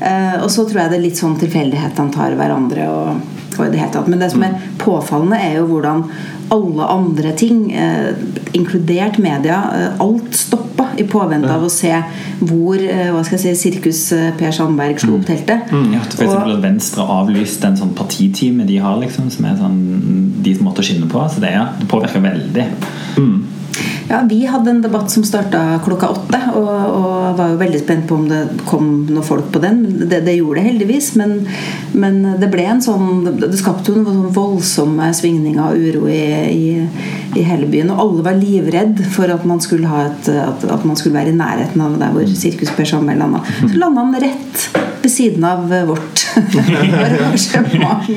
Eh, 0.00 0.36
og 0.40 0.48
så 0.52 0.64
tror 0.64 0.84
jeg 0.84 0.92
det 0.92 0.98
er 1.00 1.04
litt 1.04 1.20
sånn 1.20 1.36
tilfeldighet 1.40 1.98
han 2.00 2.12
tar 2.14 2.36
hverandre 2.38 2.88
og, 2.88 3.20
og 3.58 3.64
i 3.66 3.70
det 3.72 3.82
hele 3.82 3.92
tatt. 3.92 4.08
Men 4.08 4.22
det 4.22 4.30
som 4.32 4.44
er 4.46 4.56
påfallende, 4.80 5.40
er 5.40 5.58
jo 5.60 5.66
hvordan 5.74 6.06
alle 6.50 6.86
andre 6.90 7.32
ting, 7.38 7.72
eh, 7.72 8.10
inkludert 8.52 9.18
media, 9.18 9.60
eh, 9.74 10.00
alt 10.02 10.34
stoppa 10.34 10.88
i 10.96 11.04
påvente 11.04 11.50
av 11.52 11.64
å 11.64 11.70
se 11.70 11.92
hvor 12.40 12.80
eh, 12.80 13.10
hva 13.12 13.22
skal 13.24 13.38
jeg 13.38 13.56
si, 13.56 13.70
sirkus 13.70 14.00
eh, 14.16 14.30
Per 14.38 14.54
Sandberg 14.54 14.98
slo 15.02 15.18
opp 15.18 15.28
teltet. 15.28 15.70
Ja, 15.70 16.02
for 16.08 16.26
eksempel 16.26 16.56
at 16.56 16.64
Venstre 16.64 17.06
avlyste 17.18 17.70
en 17.70 17.78
sånn 17.80 17.94
partitime 17.98 18.66
de 18.68 18.80
har, 18.82 18.98
liksom, 19.02 19.30
som 19.32 19.46
er 19.46 19.56
sånn 19.60 19.80
de 20.40 20.56
som 20.56 20.68
måtte 20.68 20.84
skinne 20.86 21.08
på. 21.10 21.22
Så 21.30 21.42
det, 21.44 21.54
ja, 21.54 21.68
det 21.78 21.88
påvirker 21.90 22.24
veldig. 22.24 22.68
Ja, 24.10 24.24
Vi 24.28 24.46
hadde 24.46 24.70
en 24.70 24.82
debatt 24.82 25.10
som 25.10 25.22
starta 25.24 25.78
klokka 25.84 26.08
åtte, 26.10 26.38
og, 26.58 26.68
og 26.68 27.36
var 27.38 27.52
jo 27.52 27.58
veldig 27.60 27.78
spent 27.78 28.08
på 28.08 28.16
om 28.18 28.24
det 28.26 28.40
kom 28.66 28.88
noen 29.06 29.22
folk 29.22 29.52
på 29.54 29.60
den. 29.62 29.84
Det, 30.00 30.18
det 30.26 30.34
gjorde 30.34 30.58
det 30.58 30.64
heldigvis, 30.66 31.12
men, 31.20 31.36
men 31.94 32.18
det 32.42 32.48
ble 32.50 32.64
en 32.66 32.82
sånn 32.82 33.22
Det 33.38 33.52
skapte 33.60 33.92
jo 33.92 34.00
noen 34.00 34.08
sånn 34.24 34.34
voldsomme 34.34 35.12
svingninger 35.14 35.62
og 35.62 35.78
uro 35.78 36.10
i, 36.10 36.24
i, 36.50 36.72
i 37.38 37.46
hele 37.46 37.70
byen. 37.70 37.94
Og 37.94 38.02
alle 38.02 38.26
var 38.26 38.40
livredd 38.40 38.98
for 39.14 39.30
at 39.30 39.46
man 39.46 39.62
skulle, 39.62 39.86
ha 39.86 40.02
et, 40.08 40.32
at, 40.34 40.66
at 40.66 40.88
man 40.90 40.98
skulle 40.98 41.14
være 41.20 41.30
i 41.30 41.38
nærheten 41.38 41.86
av 41.86 41.94
der 42.02 42.10
hvor 42.16 42.34
Sirkus 42.34 42.74
Per 42.74 42.90
Sandberg 42.90 43.22
landa. 43.22 43.44
Så 43.62 43.72
landa 43.76 44.08
han 44.08 44.20
rett 44.26 44.66
ved 45.04 45.14
siden 45.14 45.46
av 45.46 45.70
vårt 45.86 46.26
arrangement. 47.06 48.10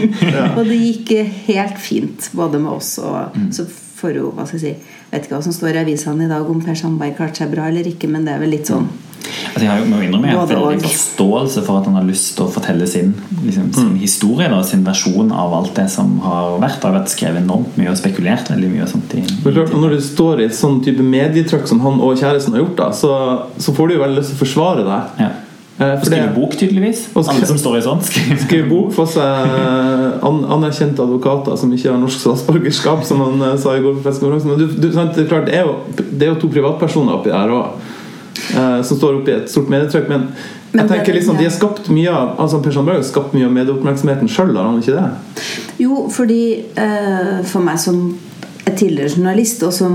Og 0.57 0.65
det 0.65 0.81
gikk 0.87 1.15
helt 1.51 1.77
fint, 1.85 2.33
både 2.33 2.65
med 2.65 2.79
oss 2.79 2.95
og 2.97 3.37
så 3.53 3.69
for 4.03 4.19
jo, 4.19 4.33
hva 4.35 4.45
skal 4.49 4.59
jeg 4.59 4.75
si 4.75 4.99
vet 5.13 5.25
ikke 5.25 5.37
hva 5.37 5.45
som 5.47 5.55
står 5.55 5.79
i 5.79 5.83
avisene 5.85 6.27
i 6.27 6.31
dag 6.31 6.49
om 6.49 6.61
Per 6.63 6.77
Sandberg 6.77 7.17
klarte 7.17 7.43
seg 7.43 7.55
bra 7.55 7.71
eller 7.71 7.89
ikke, 7.89 8.11
men 8.11 8.27
det 8.27 8.35
er 8.35 8.43
vel 8.43 8.55
litt 8.57 8.69
sånn 8.71 8.91
Altså, 9.23 9.61
jeg 9.63 9.69
har 9.69 9.79
jo 9.79 9.85
må 9.87 9.99
innrømme 10.03 10.27
jeg 10.27 10.35
har 10.35 10.49
veldig 10.49 10.89
forståelse 10.89 11.61
for 11.63 11.79
at 11.79 11.85
han 11.87 11.95
har 11.95 12.05
lyst 12.07 12.33
til 12.35 12.43
å 12.43 12.51
fortelle 12.51 12.87
sin, 12.89 13.13
liksom, 13.45 13.69
sin 13.75 13.93
historie 14.01 14.49
da, 14.51 14.57
sin 14.67 14.83
versjon 14.85 15.31
av 15.31 15.53
alt 15.55 15.71
det 15.77 15.85
som 15.93 16.15
har 16.25 16.57
vært. 16.61 16.79
Det 16.81 16.89
har 16.89 16.95
vært 16.97 17.13
skrevet 17.13 17.43
enormt 17.43 17.77
mye 17.79 17.91
og 17.93 17.99
spekulert 17.99 18.49
veldig 18.51 18.71
mye. 18.73 18.89
sånt 18.89 19.15
i, 19.15 19.23
Det 19.23 19.53
klart, 19.53 19.71
og 19.71 19.85
Når 19.85 19.95
du 19.95 20.01
står 20.03 20.41
i 20.41 20.47
et 20.49 20.57
sånn 20.57 20.81
type 20.83 21.05
medietrykk 21.05 21.69
som 21.69 21.79
han 21.85 22.01
og 22.03 22.17
kjæresten 22.19 22.57
har 22.57 22.65
gjort, 22.65 22.75
da, 22.81 22.89
så, 22.97 23.13
så 23.61 23.75
får 23.77 23.87
du 23.87 23.95
jo 23.95 24.03
veldig 24.03 24.19
lyst 24.19 24.33
til 24.33 24.39
å 24.39 24.43
forsvare 24.43 24.87
deg. 24.89 25.23
ja. 25.23 25.31
Eh, 25.83 25.99
for 25.99 26.05
skrive 26.05 26.29
bok, 26.35 26.55
tydeligvis. 26.59 27.03
Alle 27.15 27.45
som 27.49 27.57
står 27.59 27.77
i 27.77 27.81
sånt. 27.81 28.09
skrive 28.45 28.67
bok, 28.69 28.93
for 28.95 29.09
seg 29.09 29.23
an 30.23 30.41
anerkjente 30.55 31.03
advokater 31.03 31.57
som 31.59 31.73
ikke 31.75 31.91
har 31.91 31.99
norsk 32.01 32.21
statsborgerskap, 32.23 33.03
som 33.07 33.23
han 33.25 33.41
eh, 33.41 33.57
sa 33.61 33.75
i 33.77 33.83
går 33.83 33.97
på 33.99 34.05
pressekonferansen. 34.05 34.53
Men 34.53 34.59
du, 34.63 34.67
du, 34.87 34.89
sant, 34.95 35.15
det, 35.15 35.25
er 35.25 35.31
klart, 35.31 35.49
det, 35.49 35.59
er 35.59 35.67
jo, 35.67 36.05
det 36.11 36.27
er 36.27 36.33
jo 36.33 36.41
to 36.43 36.51
privatpersoner 36.53 37.19
oppi 37.19 37.33
der 37.33 37.53
òg, 37.53 37.89
som 38.53 38.97
står 38.97 39.21
oppi 39.21 39.33
et 39.35 39.49
stort 39.51 39.69
medietrykk. 39.71 40.09
Men, 40.09 40.27
Men 40.73 40.83
jeg 40.83 40.89
tenker 40.89 41.11
det- 41.13 41.19
liksom, 41.19 41.37
de 41.37 41.45
har 41.47 41.53
skapt 41.53 41.89
mye 41.93 42.11
av 42.11 42.39
altså 42.41 42.59
Per 42.63 42.73
Sandberg 42.73 43.01
har 43.01 43.05
skapt 43.07 43.33
mye 43.37 43.45
av 43.45 43.53
medieoppmerksomheten 43.53 44.29
sjøl, 44.31 44.55
har 44.57 44.69
han 44.71 44.79
ikke 44.81 44.95
det? 44.97 45.43
Jo, 45.83 46.07
fordi 46.11 46.43
eh, 46.75 47.43
for 47.49 47.65
meg 47.65 47.77
som 47.81 47.99
er 48.65 48.75
tidligere 48.79 49.11
journalist, 49.17 49.63
og 49.67 49.73
som 49.75 49.93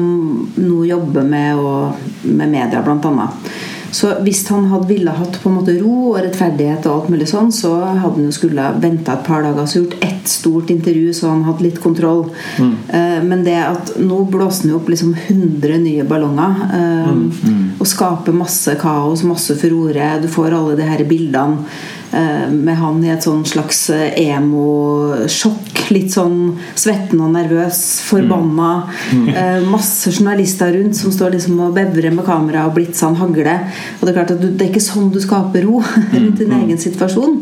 nå 0.60 0.84
jobber 0.88 1.26
med, 1.26 1.58
og, 1.58 2.08
med 2.22 2.52
media, 2.52 2.82
blant 2.84 3.06
annet. 3.08 3.50
Så 3.90 4.12
hvis 4.24 4.42
han 4.52 4.68
hadde 4.68 4.90
ville 4.90 5.14
hatt 5.16 5.38
på 5.42 5.48
en 5.48 5.58
måte 5.60 5.76
ro 5.80 6.12
og 6.12 6.20
rettferdighet, 6.20 6.86
og 6.86 6.94
alt 6.94 7.12
mulig 7.14 7.28
sånn, 7.30 7.52
så 7.54 7.72
hadde 7.80 8.18
han 8.18 8.28
jo 8.28 8.34
skulle 8.34 8.70
venta 8.82 9.16
et 9.16 9.26
par 9.26 9.46
dager 9.46 9.64
og 9.64 9.76
gjort 9.78 9.96
ett 10.04 10.17
stort 10.28 10.70
intervju, 10.70 11.12
så 11.14 11.32
han 11.32 11.44
hadde 11.48 11.66
litt 11.66 11.80
kontroll. 11.82 12.26
Mm. 12.58 12.72
Uh, 12.88 13.20
men 13.28 13.44
det 13.46 13.58
at 13.64 13.94
nå 14.00 14.22
blåser 14.30 14.68
han 14.68 14.78
opp 14.78 14.90
liksom 14.92 15.14
100 15.26 15.82
nye 15.84 16.06
ballonger 16.08 16.64
uh, 16.72 17.12
mm. 17.12 17.22
Mm. 17.42 17.62
og 17.78 17.88
skaper 17.88 18.36
masse 18.36 18.74
kaos, 18.80 19.24
masse 19.26 19.56
furore. 19.60 20.16
Du 20.22 20.28
får 20.32 20.56
alle 20.58 20.76
de 20.78 20.90
her 20.90 21.06
bildene. 21.08 21.64
Eh, 22.12 22.50
med 22.50 22.76
han 22.76 23.02
i 23.04 23.10
et 23.12 23.24
sånn 23.24 23.42
slags 23.44 23.82
emosjokk. 23.92 25.82
Litt 25.92 26.12
sånn 26.14 26.54
svetten 26.72 27.20
og 27.24 27.34
nervøs, 27.34 27.80
forbanna. 28.08 28.70
Mm. 29.12 29.26
Mm. 29.28 29.68
Masse 29.68 30.12
journalister 30.14 30.72
rundt 30.72 30.96
som 30.96 31.12
står 31.12 31.36
liksom 31.36 31.60
og 31.66 31.76
bevrer 31.76 32.14
med 32.14 32.24
kamera 32.24 32.64
og 32.68 32.78
blitzene 32.78 33.20
hagler. 33.20 33.68
Og 33.98 34.06
det 34.06 34.12
er 34.12 34.18
klart 34.22 34.34
at 34.36 34.40
du, 34.40 34.48
det 34.48 34.66
er 34.66 34.72
ikke 34.72 34.84
sånn 34.88 35.12
du 35.12 35.20
skaper 35.20 35.68
ro 35.68 35.82
rundt 36.16 36.40
din 36.40 36.52
mm. 36.52 36.58
egen 36.62 36.80
situasjon. 36.80 37.38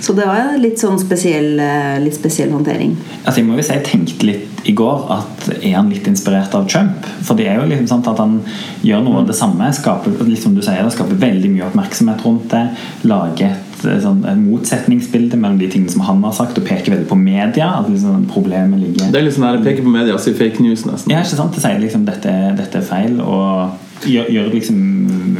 Så 0.00 0.14
det 0.16 0.26
var 0.28 0.56
litt 0.60 0.80
sånn 0.80 0.98
spesiell, 1.00 1.56
litt 2.02 2.16
spesiell 2.16 2.52
håndtering. 2.54 2.96
Altså 3.24 3.40
jeg 3.40 3.48
må 3.48 3.56
jo 3.56 3.64
si 3.66 3.74
jeg 3.74 3.86
tenkte 3.86 4.28
litt 4.28 4.56
i 4.66 4.74
går 4.76 5.06
at 5.14 5.46
er 5.60 5.76
han 5.76 5.90
litt 5.90 6.08
inspirert 6.10 6.54
av 6.58 6.66
Trump? 6.70 7.06
For 7.26 7.38
det 7.38 7.46
er 7.50 7.60
jo 7.60 7.68
liksom 7.70 7.88
sant 7.90 8.08
at 8.10 8.20
han 8.22 8.40
gjør 8.86 9.04
noe 9.06 9.22
av 9.22 9.30
det 9.30 9.36
samme. 9.38 9.68
Skaper, 9.74 10.18
liksom 10.26 10.56
du 10.56 10.62
sier, 10.64 10.82
det 10.82 10.94
skaper 10.94 11.20
veldig 11.22 11.52
mye 11.52 11.68
oppmerksomhet 11.68 12.24
rundt 12.26 12.50
det. 12.52 12.64
Lager 13.06 13.54
et, 13.54 13.86
sånn, 14.02 14.22
et 14.26 14.40
motsetningsbilde 14.40 15.38
mellom 15.38 15.60
de 15.60 15.70
tingene 15.72 15.92
som 15.92 16.04
han 16.06 16.22
har 16.26 16.34
sagt, 16.36 16.58
og 16.58 16.66
peker 16.66 16.94
veldig 16.94 17.08
på 17.10 17.18
media. 17.20 17.72
at 17.78 17.90
liksom 17.90 18.26
problemet 18.32 18.82
ligger 18.82 19.12
Det 19.12 19.20
er 19.20 19.28
litt 19.28 19.36
sånn 19.38 19.48
det 19.58 19.64
peker 19.66 19.86
på 19.86 19.94
media 19.94 20.16
og 20.16 20.22
sier 20.24 20.38
fake 20.38 20.62
news, 20.64 20.86
nesten. 20.88 21.14
Ja, 21.14 21.22
ikke 21.22 21.38
sant? 21.38 21.54
Det 21.54 21.64
sier 21.64 21.82
liksom 21.82 22.06
dette, 22.08 22.32
dette 22.58 22.82
er 22.82 22.86
feil. 22.86 23.20
og 23.20 23.85
gjør, 24.04 24.30
gjør 24.32 24.52
liksom 24.52 24.80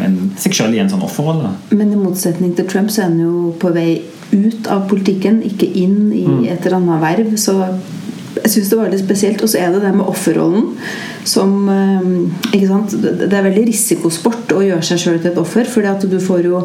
en, 0.03 0.19
seg 0.41 0.57
selv 0.57 0.77
i 0.77 0.81
en 0.83 0.91
sånn 0.93 1.05
offerrolle. 1.07 1.53
Men 1.75 1.93
i 1.93 2.01
motsetning 2.01 2.55
til 2.57 2.69
Trump 2.71 2.93
så 2.93 3.05
er 3.05 3.11
han 3.11 3.21
jo 3.21 3.53
på 3.61 3.73
vei 3.75 3.91
ut 4.33 4.67
av 4.73 4.87
politikken, 4.91 5.43
ikke 5.47 5.69
inn 5.79 6.11
i 6.15 6.25
mm. 6.27 6.41
et 6.51 6.65
eller 6.67 6.81
annet 6.81 7.05
verv. 7.05 7.37
Så 7.41 7.59
jeg 8.43 8.53
syns 8.53 8.71
det 8.73 8.79
var 8.79 8.93
litt 8.93 9.05
spesielt. 9.05 9.43
Og 9.43 9.51
så 9.51 9.61
er 9.63 9.75
det 9.75 9.83
det 9.85 9.93
med 9.97 10.09
offerrollen 10.09 10.73
som 11.27 11.55
eh, 11.73 12.09
ikke 12.55 12.69
sant? 12.71 12.95
Det 13.03 13.31
er 13.33 13.47
veldig 13.49 13.65
risikosport 13.67 14.55
å 14.57 14.63
gjøre 14.63 14.85
seg 14.87 15.01
sjøl 15.03 15.19
til 15.21 15.33
et 15.33 15.41
offer. 15.41 15.67
at 15.87 16.07
du 16.07 16.19
får 16.23 16.47
jo 16.47 16.63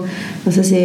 si, 0.52 0.84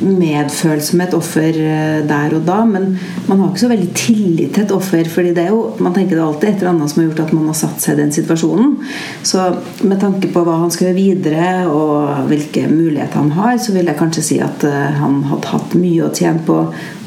medfølelse 0.00 0.96
med 0.96 1.08
et 1.08 1.16
offer 1.18 1.60
eh, 1.62 2.00
der 2.08 2.36
og 2.38 2.46
da. 2.48 2.62
Men 2.68 2.94
man 3.26 3.42
har 3.42 3.50
ikke 3.50 3.64
så 3.66 3.72
veldig 3.72 3.90
tillit 3.98 4.54
til 4.56 4.64
et 4.64 4.74
offer. 4.74 5.08
fordi 5.08 5.34
det 5.36 5.46
er 5.46 5.52
jo, 5.54 5.74
man 5.78 5.94
tenker 5.96 6.16
det 6.16 6.24
alltid 6.24 6.48
et 6.48 6.62
eller 6.62 6.72
annet 6.74 6.92
som 6.92 7.02
har 7.02 7.10
gjort 7.10 7.24
at 7.26 7.34
man 7.36 7.50
har 7.50 7.58
satt 7.58 7.84
seg 7.84 7.96
i 7.96 8.02
den 8.02 8.14
situasjonen. 8.14 8.76
Så 9.22 9.48
med 9.82 10.00
tanke 10.00 10.32
på 10.32 10.44
hva 10.46 10.60
han 10.62 10.72
skal 10.72 10.88
gjøre 10.88 10.98
videre, 10.98 11.48
og 11.68 12.28
hvilke 12.30 12.66
muligheter 12.70 13.20
han 13.20 13.34
har, 13.36 13.58
så 13.60 13.74
vil 13.76 13.88
jeg 13.88 13.98
kanskje 13.98 14.24
si 14.24 14.40
at 14.44 14.64
eh, 14.68 14.94
han 15.02 15.22
hadde 15.28 15.52
hatt 15.52 15.76
mye 15.78 16.06
å 16.06 16.14
tjene 16.14 16.44
på 16.46 16.62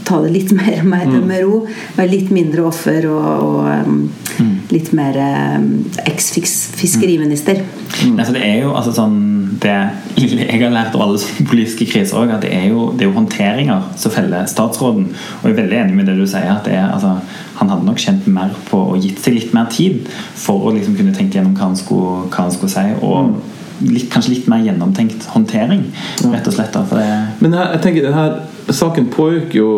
ta 0.07 0.21
det 0.23 0.31
litt 0.33 0.51
mer 0.59 0.83
med, 0.83 1.07
mm. 1.11 1.27
med 1.27 1.43
ro. 1.45 1.61
Være 1.97 2.11
litt 2.11 2.31
mindre 2.33 2.65
offer 2.69 3.07
og, 3.11 3.29
og 3.47 3.87
um, 3.87 4.01
mm. 4.37 4.55
litt 4.73 4.91
mer 4.97 5.19
um, 5.57 5.69
eks-fiskeriminister. 6.05 7.61
Mm. 8.01 8.17
Altså, 8.17 8.33
det 8.35 8.43
er 8.47 8.57
jo 8.63 8.73
altså, 8.77 8.95
sånn 8.95 9.19
det 9.61 9.75
jeg 10.21 10.57
har 10.61 10.73
lært 10.73 10.95
av 10.97 11.03
alle 11.05 11.19
politiske 11.49 11.85
kriser 11.89 12.17
også, 12.17 12.37
at 12.37 12.45
det 12.45 12.51
er, 12.55 12.67
jo, 12.71 12.89
det 12.95 13.05
er 13.05 13.11
jo 13.11 13.17
håndteringer 13.17 13.91
som 13.99 14.13
feller 14.13 14.49
statsråden. 14.49 15.07
Og 15.41 15.47
jeg 15.47 15.55
er 15.55 15.61
veldig 15.63 15.79
enig 15.83 15.97
med 15.99 16.09
det 16.09 16.17
du 16.19 16.25
sier. 16.25 16.49
at 16.51 16.69
er, 16.71 16.87
altså, 16.89 17.17
Han 17.61 17.69
hadde 17.69 17.85
nok 17.85 17.99
kjent 18.01 18.27
mer 18.27 18.53
på 18.69 18.79
og 18.93 19.01
gitt 19.03 19.19
seg 19.21 19.35
litt 19.37 19.51
mer 19.53 19.67
tid 19.69 20.07
for 20.09 20.65
å 20.65 20.75
liksom 20.75 20.95
kunne 20.97 21.13
tenke 21.13 21.37
gjennom 21.37 21.53
hva 21.53 21.69
han 21.69 21.77
skulle, 21.77 22.29
hva 22.31 22.47
han 22.47 22.55
skulle 22.55 22.73
si. 22.73 22.87
og 23.01 23.27
mm. 23.29 23.59
Litt, 23.87 24.09
kanskje 24.13 24.35
litt 24.35 24.47
mer 24.51 24.63
gjennomtenkt 24.65 25.27
håndtering, 25.33 25.83
rett 26.31 26.47
og 26.47 26.55
slett. 26.55 26.77
Det 26.91 27.07
Men 27.41 27.57
jeg, 27.57 27.67
jeg 27.75 27.83
tenker, 27.85 28.09
denne 28.09 28.75
saken 28.81 29.09
pågikk 29.13 29.55
jo 29.57 29.71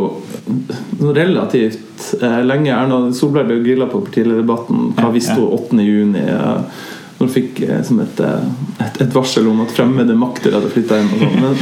relativt 1.00 2.10
eh, 2.22 2.41
lenge. 2.45 2.74
Erna 2.75 3.13
Solberg 3.15 3.48
ble 3.50 3.62
grilla 3.63 3.88
på 3.91 4.01
partilederdebatten. 4.03 4.91
Hva 4.98 5.13
visste 5.13 5.38
hun 5.39 5.53
8.6? 5.79 6.19
Eh, 6.19 6.91
når 7.24 7.29
hun 7.29 7.33
fikk 7.33 7.63
eh, 7.63 7.79
et, 7.79 8.19
eh, 8.19 8.45
et, 8.83 9.01
et, 9.01 9.15
varsel 9.15 9.48
om 9.48 9.63
at 9.63 9.74
fremmede 9.74 10.15
makter 10.17 10.55
hadde 10.55 10.72
flytta 10.74 11.00
inn. 11.00 11.12
Og 11.15 11.24
sånn. 11.24 11.60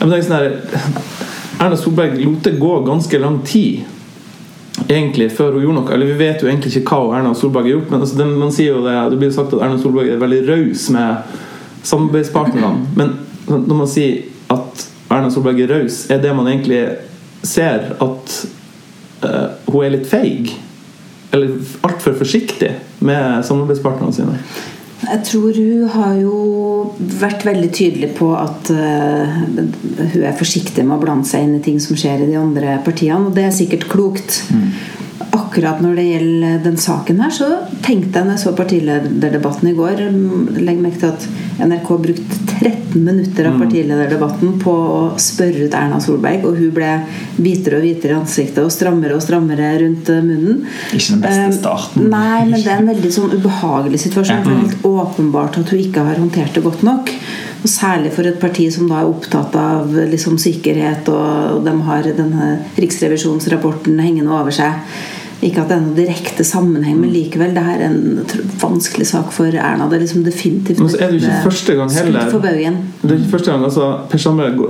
Men 0.00 0.16
jeg 0.16 0.26
sånn 0.26 0.38
her, 0.38 0.54
Erna 1.62 1.78
Solberg 1.78 2.18
lot 2.24 2.46
det 2.46 2.56
gå 2.60 2.72
ganske 2.86 3.20
lang 3.22 3.40
tid 3.46 3.84
egentlig 4.90 5.30
før 5.36 5.54
hun 5.54 5.68
gjorde 5.68 5.80
noe. 5.80 5.94
Eller 5.94 6.10
Vi 6.10 6.18
vet 6.18 6.42
jo 6.42 6.50
egentlig 6.50 6.74
ikke 6.74 6.98
hva 6.98 7.20
Erna 7.20 7.34
Solberg 7.38 7.68
har 7.68 7.76
gjort, 7.76 7.90
men 7.92 8.02
altså, 8.02 8.18
det, 8.18 8.28
man 8.42 8.54
sier 8.54 8.74
jo 8.74 8.84
det, 8.84 8.96
det 9.12 9.20
blir 9.22 9.34
sagt 9.34 9.54
at 9.54 9.62
Erna 9.62 9.78
Solberg 9.80 10.10
er 10.10 10.22
veldig 10.22 10.42
raus 10.50 10.88
med 10.94 11.40
samarbeidspartnerne. 11.84 12.86
Men 12.96 13.14
når 13.48 13.78
man 13.78 13.90
sier 13.90 14.24
at 14.52 14.84
Erna 15.12 15.30
Solberg 15.32 15.60
er 15.64 15.72
raus, 15.72 16.04
er 16.10 16.22
det 16.22 16.34
man 16.36 16.48
egentlig 16.50 16.82
ser 17.44 17.92
at 18.02 18.36
uh, 19.24 19.48
hun 19.68 19.82
er 19.84 19.96
litt 19.98 20.08
feig. 20.10 20.54
Eller 21.34 21.58
altfor 21.86 22.16
forsiktig 22.18 22.70
med 23.04 23.44
samarbeidspartnerne 23.46 24.14
sine. 24.14 24.38
Jeg 25.04 25.20
tror 25.28 25.56
hun 25.58 25.88
har 25.92 26.14
jo 26.16 26.36
vært 27.20 27.42
veldig 27.44 27.68
tydelig 27.76 28.14
på 28.16 28.30
at 28.38 28.70
uh, 28.72 29.40
hun 29.44 30.24
er 30.24 30.36
forsiktig 30.38 30.86
med 30.86 30.96
å 30.96 31.02
blande 31.02 31.28
seg 31.28 31.44
inn 31.44 31.58
i 31.58 31.64
ting 31.64 31.80
som 31.82 31.98
skjer 31.98 32.24
i 32.24 32.30
de 32.30 32.38
andre 32.40 32.78
partiene, 32.86 33.26
og 33.28 33.36
det 33.36 33.48
er 33.48 33.56
sikkert 33.56 33.88
klokt. 33.92 34.44
Mm 34.54 34.68
akkurat 35.54 35.80
når 35.82 35.98
det 35.98 36.04
gjelder 36.08 36.62
den 36.64 36.76
saken 36.80 37.20
her, 37.22 37.30
så 37.30 37.48
tenkte 37.84 38.18
jeg 38.18 38.26
når 38.26 38.34
jeg 38.34 38.42
så 38.42 38.52
partilederdebatten 38.58 39.70
i 39.70 39.74
går 39.76 40.00
Legg 40.58 40.80
merke 40.82 40.98
til 40.98 41.12
at 41.12 41.26
NRK 41.58 41.88
brukte 42.02 42.36
13 42.60 43.04
minutter 43.04 43.44
av 43.44 43.54
mm. 43.54 43.60
partilederdebatten 43.62 44.56
på 44.62 44.72
å 44.74 44.98
spørre 45.20 45.68
ut 45.68 45.76
Erna 45.76 46.00
Solberg, 46.02 46.46
og 46.48 46.58
hun 46.58 46.72
ble 46.74 46.90
hvitere 47.36 47.78
og 47.78 47.86
hvitere 47.86 48.16
i 48.16 48.18
ansiktet 48.18 48.60
og 48.64 48.72
strammere 48.74 49.14
og 49.14 49.22
strammere 49.22 49.70
rundt 49.84 50.10
munnen. 50.26 50.64
Ikke 50.90 51.14
den 51.14 51.24
beste 51.24 51.46
eh, 51.46 51.56
starten. 51.58 52.08
Nei, 52.10 52.44
men 52.50 52.58
det 52.58 52.70
er 52.72 52.82
en 52.82 52.90
veldig 52.90 53.14
sånn 53.18 53.34
ubehagelig 53.36 54.02
situasjon. 54.06 54.42
For 54.42 54.50
det 54.50 54.58
er 54.58 54.62
helt 54.66 54.86
åpenbart 54.90 55.58
at 55.62 55.74
hun 55.74 55.82
ikke 55.84 56.06
har 56.08 56.22
håndtert 56.22 56.58
det 56.58 56.64
godt 56.66 56.86
nok. 56.86 57.12
Og 57.64 57.70
Særlig 57.70 58.12
for 58.12 58.28
et 58.28 58.40
parti 58.42 58.66
som 58.72 58.90
da 58.90 59.00
er 59.00 59.08
opptatt 59.08 59.54
av 59.56 59.94
liksom, 60.10 60.36
sikkerhet, 60.42 61.08
og 61.08 61.62
de 61.64 61.76
har 61.86 62.10
denne 62.18 62.48
riksrevisjonsrapporten 62.76 64.02
hengende 64.04 64.34
over 64.36 64.54
seg. 64.54 64.82
Ikke 65.44 65.60
at 65.60 65.68
det 65.68 65.76
er 65.76 65.82
noen 65.82 65.96
direkte 65.98 66.44
sammenheng, 66.46 66.96
men 67.02 67.10
likevel, 67.12 67.52
det 67.52 67.62
er 67.74 67.82
en 67.84 67.98
vanskelig 68.62 69.06
sak 69.10 69.32
for 69.34 69.52
Erna. 69.52 69.90
Det 69.90 69.98
er 69.98 70.04
liksom 70.06 70.24
definitivt 70.24 70.80
Men 70.80 70.88
så 70.88 71.00
er 71.04 71.12
det 71.12 71.18
jo 71.18 71.26
ikke 71.26 71.50
første 71.50 71.76
gang 71.76 71.92
heller. 71.92 72.30
Det 73.02 73.10
er 73.10 73.18
ikke 73.18 73.32
første 73.34 73.52
gang 73.52 73.66
altså, 73.66 73.88
Per 74.08 74.22
Sandberg 74.22 74.62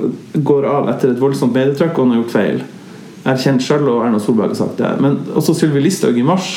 går 0.50 0.66
av 0.66 0.90
etter 0.90 1.12
et 1.12 1.20
voldsomt 1.22 1.54
medietrykk, 1.54 1.94
og 1.94 2.08
han 2.08 2.14
har 2.16 2.22
gjort 2.24 2.34
feil. 2.34 2.62
Erkjent 3.34 3.62
sjøl, 3.64 3.86
og 3.92 4.02
Erna 4.08 4.18
Solberg 4.20 4.50
har 4.50 4.58
sagt 4.64 4.82
det. 4.82 4.90
Men 5.04 5.20
også 5.38 5.54
Sylvi 5.60 5.84
Listhaug 5.84 6.18
i 6.18 6.26
mars, 6.26 6.56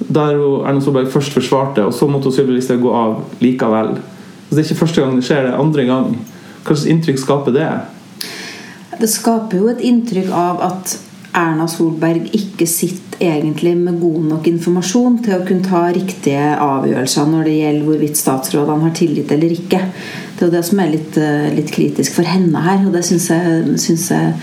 der 0.00 0.40
Erna 0.40 0.80
Solberg 0.80 1.12
først 1.12 1.36
forsvarte, 1.36 1.84
og 1.84 1.92
så 1.94 2.08
måtte 2.08 2.32
Sylvi 2.32 2.56
Listhaug 2.56 2.86
gå 2.86 2.94
av 2.96 3.18
likevel. 3.44 3.98
Så 4.46 4.54
det 4.54 4.62
er 4.62 4.70
ikke 4.70 4.80
første 4.86 5.04
gang 5.04 5.20
det 5.20 5.28
skjer, 5.28 5.44
det 5.44 5.52
er 5.52 5.60
andre 5.60 5.84
gang. 5.90 6.16
Hva 6.62 6.72
slags 6.72 6.88
inntrykk 6.88 7.20
skaper 7.20 7.52
det? 7.52 7.68
Det 8.96 9.12
skaper 9.12 9.60
jo 9.60 9.68
et 9.68 9.84
inntrykk 9.84 10.32
av 10.32 10.62
at 10.64 10.96
Erna 11.36 11.66
Solberg 11.68 12.30
ikke 12.36 12.66
sitter 12.68 13.04
egentlig 13.20 13.74
med 13.78 14.00
god 14.00 14.22
nok 14.30 14.46
informasjon 14.50 15.18
til 15.24 15.36
å 15.36 15.44
kunne 15.46 15.64
ta 15.64 15.86
riktige 15.92 16.52
avgjørelser 16.60 17.28
når 17.32 17.48
det 17.48 17.56
gjelder 17.58 17.88
hvorvidt 17.88 18.20
statsrådene 18.20 18.88
har 18.88 18.94
tillit 18.96 19.32
eller 19.36 19.54
ikke. 19.56 19.80
Det 20.36 20.44
er 20.44 20.50
jo 20.50 20.52
det 20.52 20.64
som 20.68 20.80
er 20.82 20.90
litt, 20.92 21.16
eh, 21.16 21.48
litt 21.56 21.70
kritisk 21.72 22.12
for 22.18 22.28
henne 22.28 22.60
her, 22.60 22.82
og 22.84 22.92
det 22.92 23.04
syns 23.08 23.30
jeg, 23.32 23.78
synes 23.80 24.10
jeg 24.12 24.34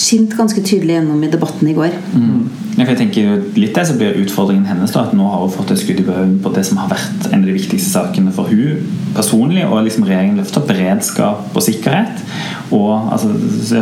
skinte 0.00 0.38
ganske 0.38 0.62
tydelig 0.64 0.96
gjennom 0.96 1.24
i 1.26 1.28
debatten 1.28 1.68
i 1.68 1.74
går. 1.76 1.92
Mm. 2.16 2.46
Jeg 2.78 2.96
tenker 2.96 3.42
litt 3.60 3.74
det 3.76 3.84
så 3.84 3.96
blir 3.98 4.16
Utfordringen 4.22 4.64
hennes 4.64 4.94
da, 4.94 5.02
at 5.04 5.12
nå 5.12 5.26
har 5.28 5.42
hun 5.42 5.52
fått 5.52 5.74
et 5.74 5.82
skudd 5.82 6.00
i 6.00 6.06
bøen 6.06 6.38
på 6.40 6.54
det 6.56 6.64
som 6.64 6.80
har 6.80 6.88
vært 6.88 7.26
en 7.28 7.42
av 7.42 7.50
de 7.50 7.56
viktigste 7.58 7.92
sakene 7.92 8.32
for 8.32 8.48
hun 8.48 8.80
personlig, 9.12 9.66
og 9.68 9.82
liksom 9.84 10.06
regjeringen 10.08 10.40
løfter 10.40 10.64
beredskap 10.64 11.52
og 11.52 11.66
sikkerhet. 11.66 12.22
Og 12.72 13.12
altså, 13.12 13.28